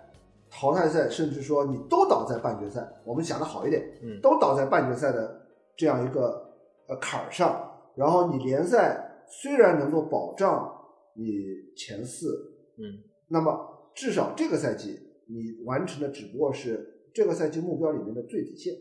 [0.51, 6.57] 淘汰赛，甚至说你都倒在半决赛，我们想的好一点，嗯都倒在半决赛的这样一个
[6.89, 10.73] 呃坎儿上，然后你联赛虽然能够保障
[11.15, 18.73] 你前四，嗯那么至少这个赛季你完成的只不过是这个赛季目标里面的最底线，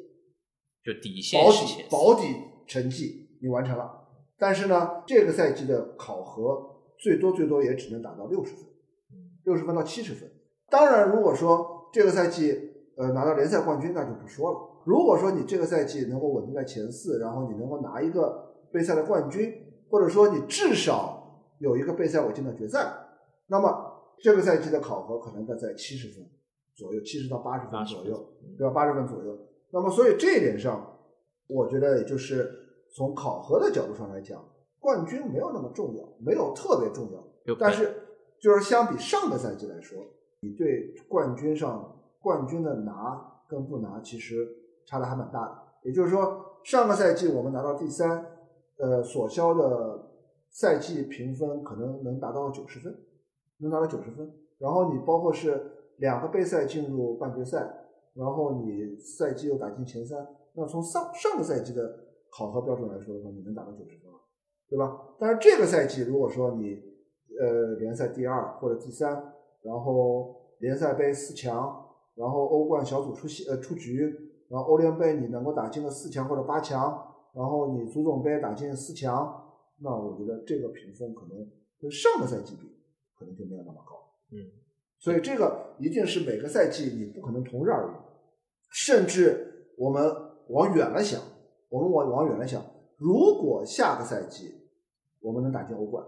[0.83, 2.27] 就底线保底保底
[2.67, 4.07] 成绩你完成了，
[4.37, 8.65] 但是呢，这个赛季的考核最多最多也只能达到六十分，
[9.43, 10.31] 六十分到七十分。
[10.69, 14.59] 当然，如果说这个赛季呃拿到联赛冠军，那就不说了。
[14.85, 19.53] 如果说你这个赛季能够稳定在前四，然后你能够拿一个杯赛的冠军，
[19.89, 22.93] 或者说你至少有一个杯赛我进到决赛，
[23.47, 23.69] 那么
[24.19, 26.25] 这个赛季的考核可能在在七十分
[26.75, 28.31] 左右，七十到八十分左右。
[28.57, 28.73] 对吧？
[28.73, 29.37] 八十分左右。
[29.71, 30.97] 那么，所以这一点上，
[31.47, 32.49] 我觉得也就是
[32.95, 34.41] 从考核的角度上来讲，
[34.79, 37.21] 冠军没有那么重要，没有特别重要。
[37.43, 37.93] 有但是，
[38.39, 40.01] 就是相比上个赛季来说，
[40.45, 44.47] 你对冠军上冠军的拿跟不拿，其实
[44.85, 45.57] 差的还蛮大的。
[45.83, 48.25] 也就是说，上个赛季我们拿到第三，
[48.77, 50.11] 呃，索肖的
[50.51, 52.95] 赛季评分可能能达到九十分，
[53.57, 54.31] 能达到九十分。
[54.59, 57.59] 然后你包括是两个杯赛进入半决赛，
[58.13, 61.99] 然后你赛季又打进前三，那从上上个赛季的
[62.31, 64.19] 考核标准来说的话，你能达到九十分吗？
[64.67, 64.99] 对吧？
[65.19, 66.81] 但是这个赛季如果说你
[67.39, 69.11] 呃联赛第二或者第三，
[69.61, 71.85] 然后联赛杯四强，
[72.15, 81.45] 然后欧冠小组出线呃出局，然后欧联杯你能够打进了四强或者八强，然后你足总杯打进四强，那我觉得这个评分可能
[81.79, 82.67] 跟上个赛季比，
[83.17, 83.95] 可能就没有那么高。
[84.31, 84.39] 嗯，
[84.97, 87.91] 所以这个一定是每个赛季你不可能同日而语，
[88.71, 90.03] 甚至我们
[90.49, 91.21] 往远了想，
[91.69, 92.63] 我们往往远了想，
[92.97, 94.55] 如果下个赛季
[95.19, 96.05] 我们能打进欧冠，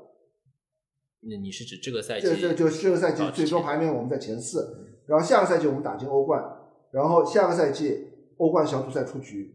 [1.22, 2.28] 那你是指这个赛季？
[2.28, 6.44] 这这就这个赛季最终排名我们在前四，然后下个赛季我们打进欧冠，
[6.92, 8.08] 然后下个赛季
[8.38, 9.54] 欧冠小组赛出局，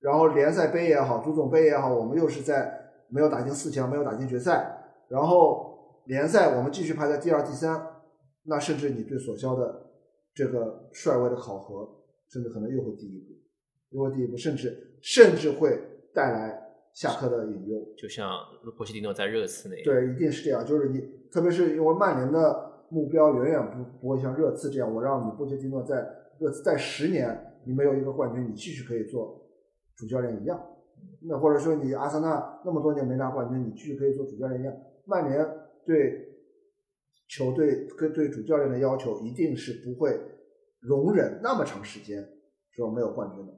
[0.00, 4.78] 然后联赛杯也好，足总杯也好，我们又是在没有打进四强，没有打进决赛，
[5.08, 7.86] 然后联赛我们继续排在第二、第三，
[8.44, 9.90] 那甚至你对索肖的
[10.34, 11.88] 这个帅位的考核，
[12.32, 13.34] 甚至可能又会低一步，
[13.90, 15.78] 又会低一步，甚至甚至会
[16.14, 16.65] 带来
[16.96, 17.86] 下课的隐忧。
[17.94, 18.30] 就像
[18.74, 20.64] 波切蒂诺在热刺那样，对，一定是这样。
[20.64, 20.98] 就是你，
[21.30, 26.08] 特别是因为曼联的目标远远不不会像热刺这样，我让你波切蒂诺在
[26.40, 29.46] 热刺在十年，你没有一个冠军，你继续可以做
[29.94, 30.58] 主教练一样。
[31.28, 34.74] 那或者说你阿森纳那么多年没拿冠军，你继续可以做主教练一样。
[35.04, 35.46] 曼联
[35.84, 36.26] 对
[37.28, 40.18] 球队跟对主教练的要求，一定是不会
[40.80, 42.26] 容忍那么长时间
[42.70, 43.52] 说没有冠军的。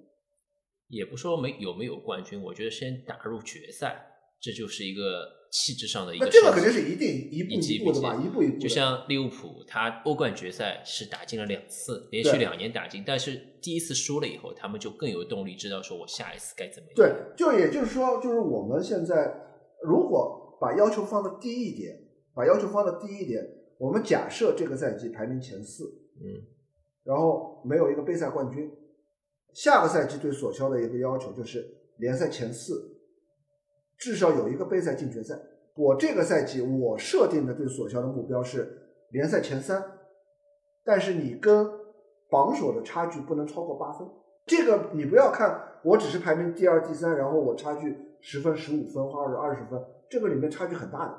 [0.89, 4.07] 也不说没有没有冠军，我觉得先打入决赛，
[4.41, 6.25] 这就是一个气质上的一个。
[6.25, 8.59] 那这个肯定是一定一步一步的吧，一步一步。
[8.59, 16.95] 就像利物浦，他欧冠决赛是打进了两次，连续两年打进，但是第一次输了以后，他们就更有动力，知道说我下一次该怎么样。
[16.97, 19.35] 对，就也就是说，就是我们现在
[19.83, 21.95] 如果把要求放的低一点，
[22.35, 23.43] 把要求放的低一点，
[23.79, 25.85] 我们假设这个赛季排名前四，
[26.21, 26.43] 嗯，
[27.05, 28.71] 然后没有一个杯赛冠军，
[29.53, 32.97] 下个赛季对索肖的一个要求就是联赛前四，
[33.97, 35.39] 至少有一个杯赛进决赛。
[35.75, 39.83] 我这个赛季我设定的对索肖的目标是联赛前三，
[40.85, 41.69] 但是你跟
[42.29, 44.07] 榜首的差距不能超过八分。
[44.47, 51.15] 这个你不要看，我只是排名第二、第三，然后我差距十分、十五分或者二十分，这个里面差距很大的。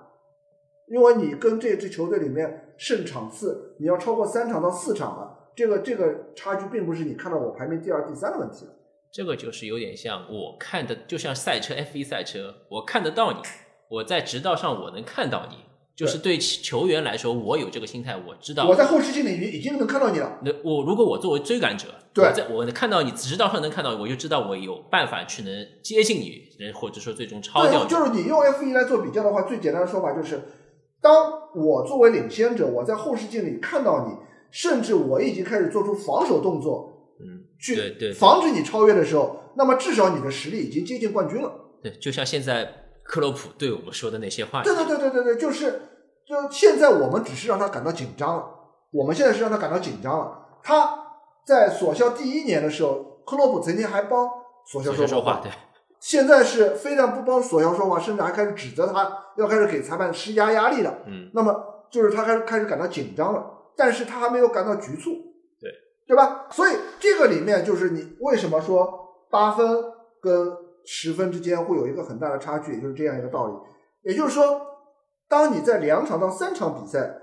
[0.88, 8.72] 因为你跟这支球队里面胜场次，你要超过三场到四场了，这个这个差距并不是你看到我排名第二、第三的问题了。
[9.12, 13.39] 这个就是有点像我看的，就像赛车 F 一赛车，我看得到你，
[13.89, 15.58] 我在直道上我能看到你，
[15.95, 20.39] 就是对球员来说，我有这个心态，我知道我在后视镜里已经能看到你了。
[20.43, 27.89] 那我如果我作为追赶者，对我在我能看到你直道上能看到，我就知道我有办法去能接近你，能或者说最终超掉对，你。
[27.89, 30.39] 就是你用 F 一来做比较的话，最简单的说法就是，
[31.02, 34.14] 当我作为领先者，我在后视镜里看到你，
[34.52, 41.52] 甚至我已经开始做出防守动作，嗯，去防止你超越的时候，那么至少你的实力已经接近冠军了。
[41.82, 42.68] 对，就像现在
[43.04, 45.82] 克洛普对我们说的那些话对，对对对对对，就是
[46.28, 48.45] 就现在我们只是让他感到紧张了，
[48.91, 50.60] 我们现在是让他感到紧张了。
[50.62, 51.06] 他
[51.45, 54.30] 在索肖第一年的时候，克洛普曾经还帮
[54.66, 55.52] 索肖说说说话，对，
[56.00, 61.00] 现在是非但不帮索肖说话，甚至还开始指责他，要开始给裁判施加压力了。
[61.08, 63.43] 嗯，那么就是他开始开始感到紧张了，
[63.76, 65.12] 但是他还没有感到局促，
[65.60, 65.72] 对
[66.08, 66.48] 对吧？
[66.52, 69.68] 所以这个里面就是你为什么说八分
[70.22, 70.52] 跟
[70.86, 73.54] 十分之间会有一个很大的差距，也就是这样一个道理。
[74.10, 74.60] 也就是说，
[75.28, 77.16] 当你在两场到三场比赛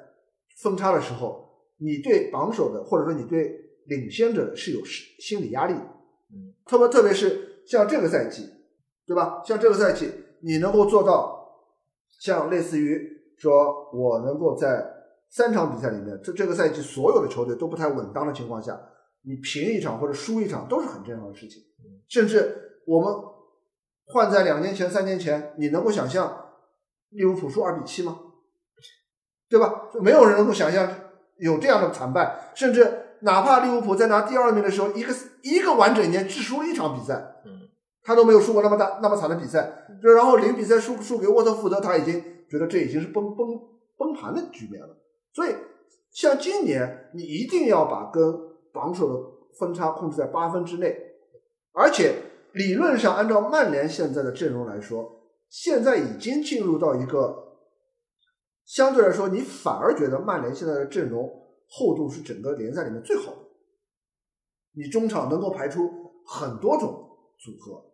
[0.63, 8.49] 分差的时候，你对榜首的或者说你对领先者的是有心心理压力，嗯，特别特别是像这个赛季，
[9.07, 9.43] 对吧？
[9.45, 11.59] 像这个赛季，你能够做到
[12.21, 14.96] 像类似于说我能够在
[15.37, 18.81] 三场比赛里面，这这个赛季所有的球队都不太稳当的情况下，
[19.21, 21.63] 你平一场或者输一场都是很正常的事情。
[22.09, 23.15] 甚至我们
[24.07, 26.55] 换在两年前、三年前，你能够想象
[27.11, 28.19] 利物浦输二比七吗？
[29.51, 29.91] 对吧？
[29.93, 30.91] 就没有人能够想象
[31.37, 37.69] 有这样的惨败，甚至哪怕利物浦在拿第二名的时候，一个一个完整年只输了一场比赛，嗯，
[38.03, 43.47] 他都没有输过那么大那么惨的比赛，就然后零比赛输输给沃特福德，他已经觉得这已经是崩崩
[43.99, 44.97] 崩盘的局面了。
[45.37, 45.55] 所以，
[46.11, 48.23] 像今年，你一定要把跟
[48.73, 50.97] 榜首的分差控制在八分之内，
[51.73, 52.15] 而且
[52.55, 55.21] 理论上按照曼联现在的阵容来说，
[55.51, 57.59] 现在已经进入到一个
[58.65, 61.29] 相对来说，你反而觉得曼联现在的阵容
[61.69, 63.39] 厚度是整个联赛里面最好的，
[64.73, 65.83] 你中场能够排出
[66.25, 67.85] 很多种组合，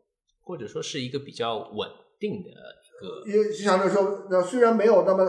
[0.45, 1.90] 或者说是一个比较稳
[2.20, 2.55] 定的一
[3.01, 5.24] 个，因为相对来说，那虽然没有那么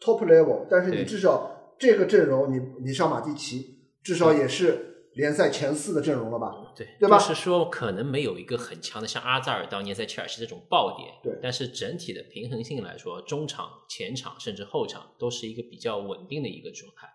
[0.00, 6.72] top level，但是你至少这个阵容，你你上马蒂奇，至少也是联赛前四的阵容了吧？
[6.76, 7.18] 对，对吧？
[7.18, 11.38] 就是说可能没有一个很强的像阿扎尔当年在切尔西这种爆点，对。
[11.42, 17.08] 但是整体的平衡性来说，中场、前场甚至后场都是一个比较稳定的一个状态，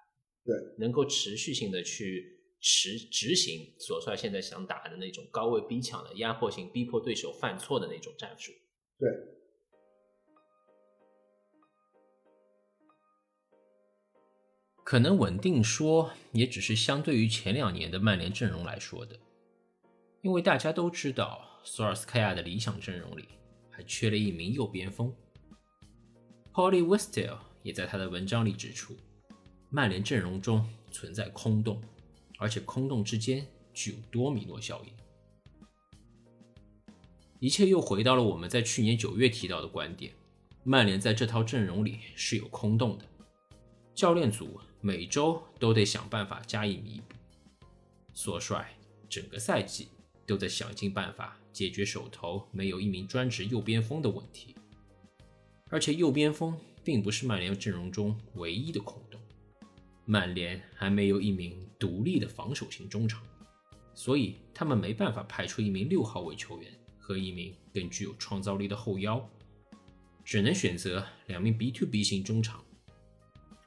[0.46, 8.52] 对，能够持续性的去执执行索帅现在想打的那种高位逼抢的压迫性，逼迫对手犯错的那种战术。
[8.98, 9.10] 对，
[14.90, 19.16] 可能稳定说，也只是相对于前两年的曼联阵容来说的，
[20.24, 23.26] 因为大家都知道，索尔斯克亚的理想阵容里
[23.70, 25.14] 还缺了一名右边锋。
[26.52, 28.98] Polly Westel 也在他的文章里指出，
[29.70, 31.80] 曼联阵容中存在空洞，
[32.40, 34.92] 而且空洞之间具有多米诺效应。
[37.40, 40.12] 一切又回到了我们在去年九月提到的观点：
[40.64, 43.06] 曼联在这套阵容里是有空洞的，
[43.94, 47.16] 教练组每周都得想办法加以弥补。
[48.14, 48.74] 索帅
[49.10, 49.88] 整个赛季
[50.26, 54.56] 都在想尽办法解决手头没有一名专职右边锋的问题，
[55.70, 59.20] 而且右边锋并不是曼联阵容中唯一的空洞，
[60.06, 63.22] 曼联还没有一名独立的防守型中场，
[63.94, 69.30] 所以他们没办法派出一名六号位球员和一名更具有创造力的后腰，
[70.24, 72.64] 只能选择两名 B to B 型中场。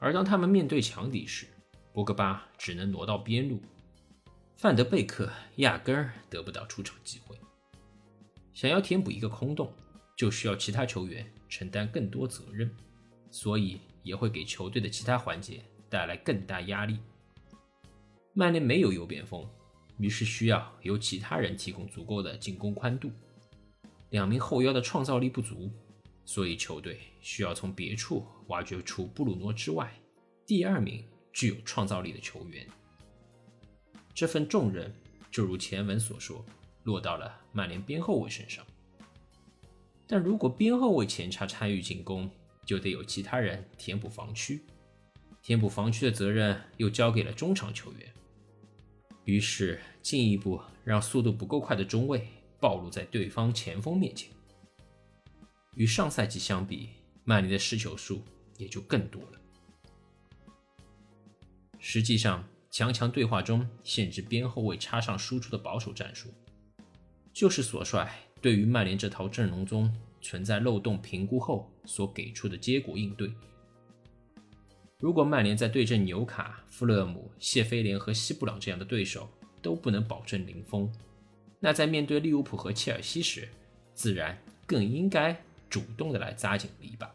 [0.02, 1.46] 而当他们面对强敌时，
[1.92, 3.62] 博格巴只能挪到边路，
[4.56, 7.36] 范德贝克压根儿得不到出场机会。
[8.52, 9.72] 想要填补一个空洞，
[10.16, 12.68] 就需要其他球员承担更多责任，
[13.30, 16.98] 所以也会给球队的其他环节带来更大压力。
[18.34, 19.48] 曼联没有右边锋，
[19.98, 23.08] 于是需要由其他人提供足够的进攻宽度。
[24.10, 25.70] 两名后腰的创造力不足，
[26.24, 29.92] 所以球队需要从别处挖掘出布鲁诺之外
[30.46, 32.66] 第二名具有创造力的球员。
[34.14, 34.94] 这份重任
[35.30, 36.44] 就如前文所说，
[36.84, 38.64] 落到了曼联边后卫身上。
[40.06, 42.30] 但如果边后卫前插参与进攻，
[42.66, 44.60] 就得有其他人填补防区，
[45.42, 48.12] 填补防区的责任又交给了中场球员。
[49.24, 52.28] 于是进一步让速度不够快的中卫
[52.60, 54.30] 暴露在对方前锋面前。
[55.74, 56.90] 与上赛季相比，
[57.24, 58.22] 曼联的失球数
[58.58, 59.40] 也就更多了。
[61.78, 66.28] 实际上，强强对话中限制边后卫插上输出的保守战术，
[67.32, 73.32] 就是索帅对于曼联这套阵容中存在漏洞评估后所给出的结果应对。
[75.00, 79.28] 如果曼联在对阵纽卡、富勒姆、谢菲联和西布朗这样的对手
[79.60, 80.88] 都不能保证零封，
[81.58, 83.48] 那在面对利物浦和切尔西时，
[83.94, 85.36] 自然更应该
[85.72, 87.08] 主动的来扎紧篱笆。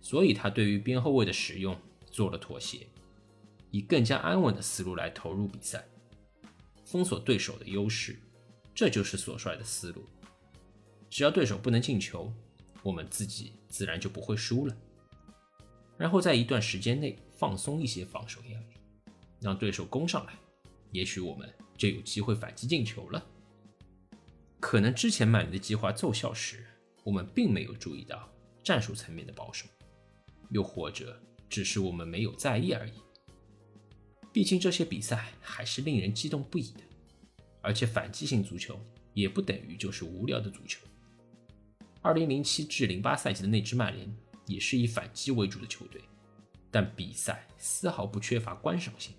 [0.00, 1.76] 所以他对于边后卫的使用
[2.08, 2.86] 做了妥协，
[3.72, 5.84] 以更加安稳的思路来投入比赛，
[6.84, 8.16] 封锁对手的优势，
[8.72, 10.06] 这就是索帅的思路。
[11.10, 12.32] 只要对手不能进球，
[12.84, 14.76] 我们自己自然就不会输了。
[15.96, 20.32] 然后在一段时间内放松一些防守压力，让对手攻上来，
[20.92, 23.26] 也许我们就有机会反击进球了。
[24.60, 26.64] 可能之前曼联的计划奏效时，
[27.08, 28.28] 我们并没有注意到
[28.62, 29.66] 战术层面的保守，
[30.50, 32.92] 又或者只是我们没有在意而已。
[34.30, 36.82] 毕竟这些比赛还是令人激动不已的，
[37.62, 38.78] 而且反击性足球
[39.14, 40.86] 也不等于就是无聊的足球。
[42.02, 44.14] 二零零七至零八赛季的那支曼联。
[44.48, 46.00] 也是以反击为主的球队，
[46.70, 49.14] 但比赛丝毫不缺乏观赏性。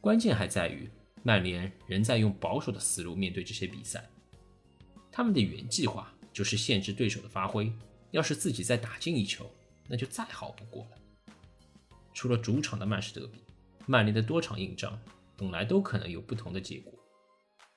[0.00, 0.88] 关键还在于
[1.24, 4.08] 曼联仍在用保守的思路面对这些比赛。
[5.10, 7.72] 他们的原计划就是限制对手的发挥，
[8.10, 9.48] 要是自己再打进一球，
[9.88, 10.98] 那就再好不过了。
[12.12, 13.42] 除了主场的曼市德比，
[13.86, 15.00] 曼联的多场硬仗
[15.36, 16.92] 本来都可能有不同的结果。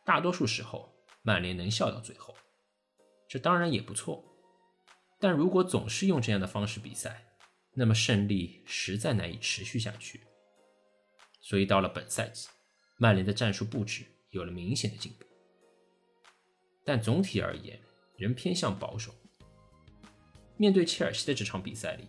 [0.03, 0.91] 大多数时候，
[1.21, 2.35] 曼联能笑到最后，
[3.29, 4.23] 这当然也不错。
[5.19, 7.25] 但如果总是用这样的方式比赛，
[7.73, 10.21] 那么胜利实在难以持续下去。
[11.41, 12.47] 所以到了本赛季，
[12.97, 15.25] 曼联的战术布置有了明显的进步，
[16.83, 17.79] 但总体而言
[18.17, 19.13] 仍偏向保守。
[20.57, 22.07] 面对切尔西的这场比赛里，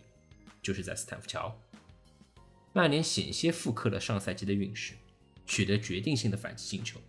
[0.62, 1.60] 就是在斯坦福桥，
[2.72, 4.94] 曼联险些复刻了上赛季的运势，
[5.46, 7.00] 取得决定性的反击进球。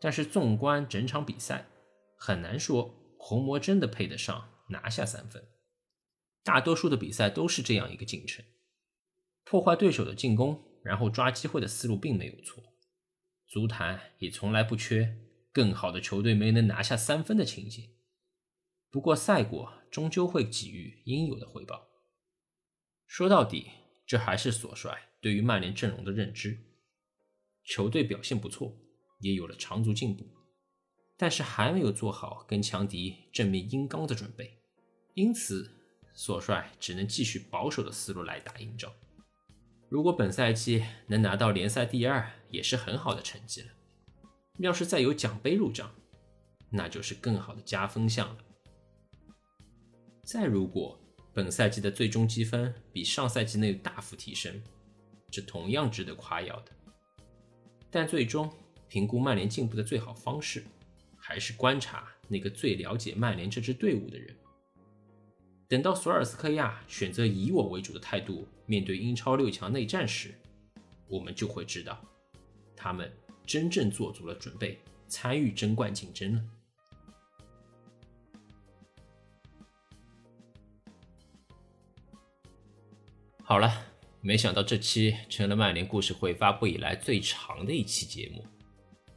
[0.00, 1.66] 但是纵观整场比赛，
[2.16, 4.50] 很难说红魔真的配得上。
[4.70, 5.42] 拿下三分，
[6.44, 8.44] 大多数的比赛都是这样一个进程：
[9.44, 12.62] 破坏对手的进攻，然后抓机会的思路并没有错。
[13.46, 15.16] 足坛也从来不缺
[15.58, 17.90] 更好的球队没能拿下三分的情节。
[18.92, 21.88] 不过赛果终究会给予应有的回报。
[23.08, 23.66] 说到底，
[24.06, 26.60] 这还是索帅对于曼联阵容的认知。
[27.64, 28.72] 球队表现不错，
[29.18, 30.24] 也有了长足进步，
[31.16, 34.60] 但是还没有做好跟强敌正面硬刚的准备，
[35.14, 35.68] 因此
[36.14, 38.94] 索帅只能继续保守的思路来打英超。
[39.88, 43.72] 如果本赛季能拿到联赛第二，也是很好的成绩了。
[44.58, 45.90] 要是再有奖杯入账，
[46.70, 48.38] 那就是更好的加分项了。
[50.24, 50.98] 再如果
[51.32, 54.60] 本赛季的最终积分比上赛季那大幅提升，
[55.30, 56.72] 这同样值得夸耀的。
[57.90, 58.50] 但最终
[58.88, 60.64] 评估曼联进步的最好方式，
[61.16, 64.36] 还是观察那个最了解曼联这支队伍的人。
[65.68, 70.34] 等到索尔斯克亚选择以我为主的态度面对英超六强内战时，
[71.06, 72.02] 我们就会知道，
[72.74, 73.12] 他们
[73.48, 74.78] 真正做足了准备，
[75.08, 76.44] 参与争冠竞争了。
[83.42, 83.86] 好了，
[84.20, 88.44] 没想到这期成了曼联故事会发布以来最长的一期节目，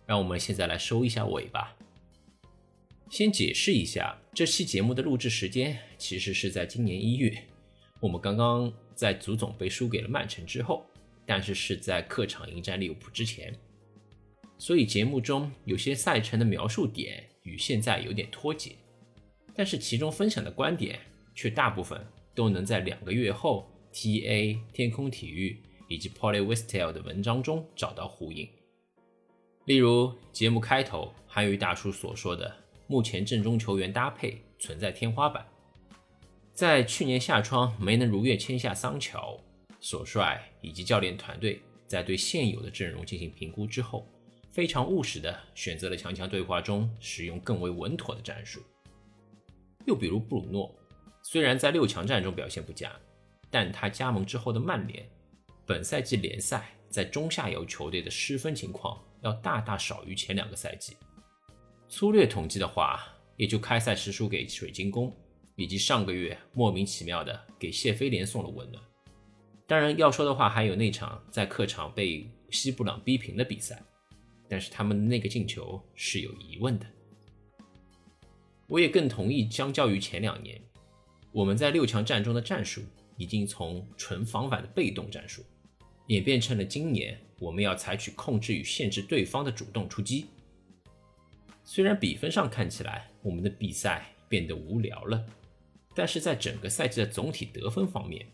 [0.05, 1.75] 让我们现在来收一下尾吧。
[3.09, 7.37] 先解释一下，这期节目的录制时间其实是在今年一月，
[7.99, 10.85] 我们刚刚在足总杯输给了曼城之后，
[11.25, 13.53] 但是是在客场迎战利物浦之前，
[14.61, 18.75] 所以节目中有些赛程的描述点与现在有点脱节，
[19.55, 20.99] 但是其中分享的观点
[21.33, 21.99] 却大部分
[22.35, 25.59] 都能在两个月后 T A 天空体育
[25.89, 28.47] 以及 Polly Westel 的文章中找到呼应。
[29.65, 32.55] 例如节目开头韩语大叔所说的。
[32.85, 35.47] 目前阵中球员搭配存在天花板，
[36.53, 39.39] 在去年夏窗没能如愿签下桑乔，
[39.79, 44.05] 索帅以及教练团队在对现有的阵容进行评估之后，
[44.51, 48.61] 非常务实的选择了强强对话中使用更为稳妥的战术。
[49.85, 50.75] 又比如布鲁诺，
[51.23, 52.91] 虽然在六强战中表现不佳，
[53.49, 55.09] 但他加盟之后的曼联，
[55.65, 60.97] 本赛季联赛在中下游球队的失分情况要大大少于前两个赛季。
[61.87, 63.01] 粗略统计的话，
[63.37, 65.15] 也就开赛时输给水晶宫，
[65.55, 68.83] 以及上个月莫名其妙的给谢菲联送了温暖。
[69.65, 73.81] 当然要说的话，还有那场在客场被西布朗逼平的比赛，
[74.51, 76.85] 但是他们那个进球是有疑问的。
[78.67, 80.61] 我也更同意，相较于前两年，
[81.31, 82.81] 我们在六强战中的战术
[83.15, 85.41] 已经从纯防反的被动战术，
[86.07, 90.25] 演变成了今年我们要采取控制与限制对方的主动出击。
[91.63, 95.25] 虽然比分上看起来我们的比赛变得无聊了，
[95.95, 98.27] 但是在整个赛季的总体得分方面，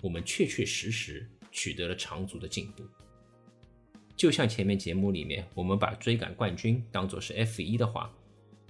[0.00, 2.82] 我们确确实实取得了长足的进步。
[4.20, 8.14] 就像前面节目里面我们把追赶冠军当做是 F 一的话，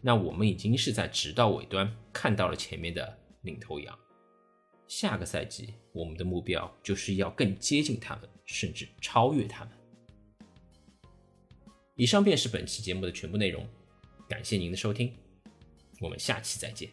[0.00, 3.98] 那我们已经是在直到尾端看到了前面的领头羊。
[4.86, 9.72] 下个赛季我们的目标就是要更接近他们，甚至超越他们。
[11.96, 13.66] 以上便是本期节目的全部内容。
[14.28, 15.12] 感谢您的收听，
[16.00, 16.88] 我们下期再见。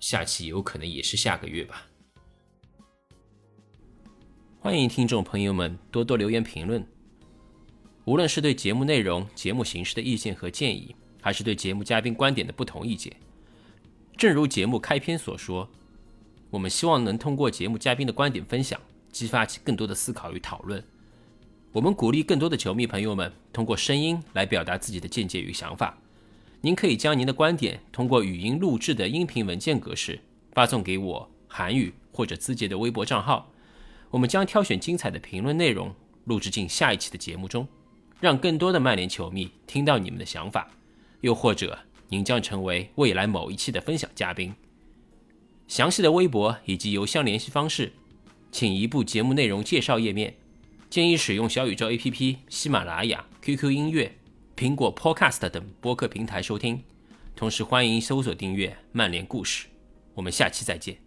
[0.00, 1.86] 下期有可能也是下个月吧。
[4.64, 6.86] 欢迎听众朋友们多多留言评论，
[8.04, 13.12] 无论是对节目内容、节目形式的意见和建议，还是对节目嘉宾观点的不同意见。
[14.16, 15.68] 正如节目开篇所说，
[16.48, 18.80] 我们希望能通过节目嘉宾的观点分享，
[19.10, 20.80] 激发起更多的思考与讨论。
[21.72, 25.98] 我们鼓励更多的球迷朋友们通过声音来表达自己的见解与想法。
[26.60, 30.20] 您可以将您的观点通过语音录制的音频文件格式
[30.52, 33.51] 发送给我韩语或者字节的微博账号，
[34.12, 35.92] 我们将挑选精彩的评论内容
[36.26, 37.66] 录制进下一期的节目中，
[38.20, 40.70] 让更多的曼联球迷听到你们的想法。
[41.22, 41.78] 又或者
[42.08, 44.54] 您将成为未来某一期的分享嘉宾。
[45.66, 47.92] 详细的微博以及邮箱联系方式，
[48.50, 50.34] 请移步节目内容介绍页面。
[50.90, 54.14] 建议使用小宇宙 APP、喜马拉雅、QQ 音乐、
[54.54, 56.82] 苹果 Podcast 等播客平台收听，
[57.34, 59.66] 同时欢迎搜索订阅《曼联故事》。
[60.12, 61.01] 我们下期再见。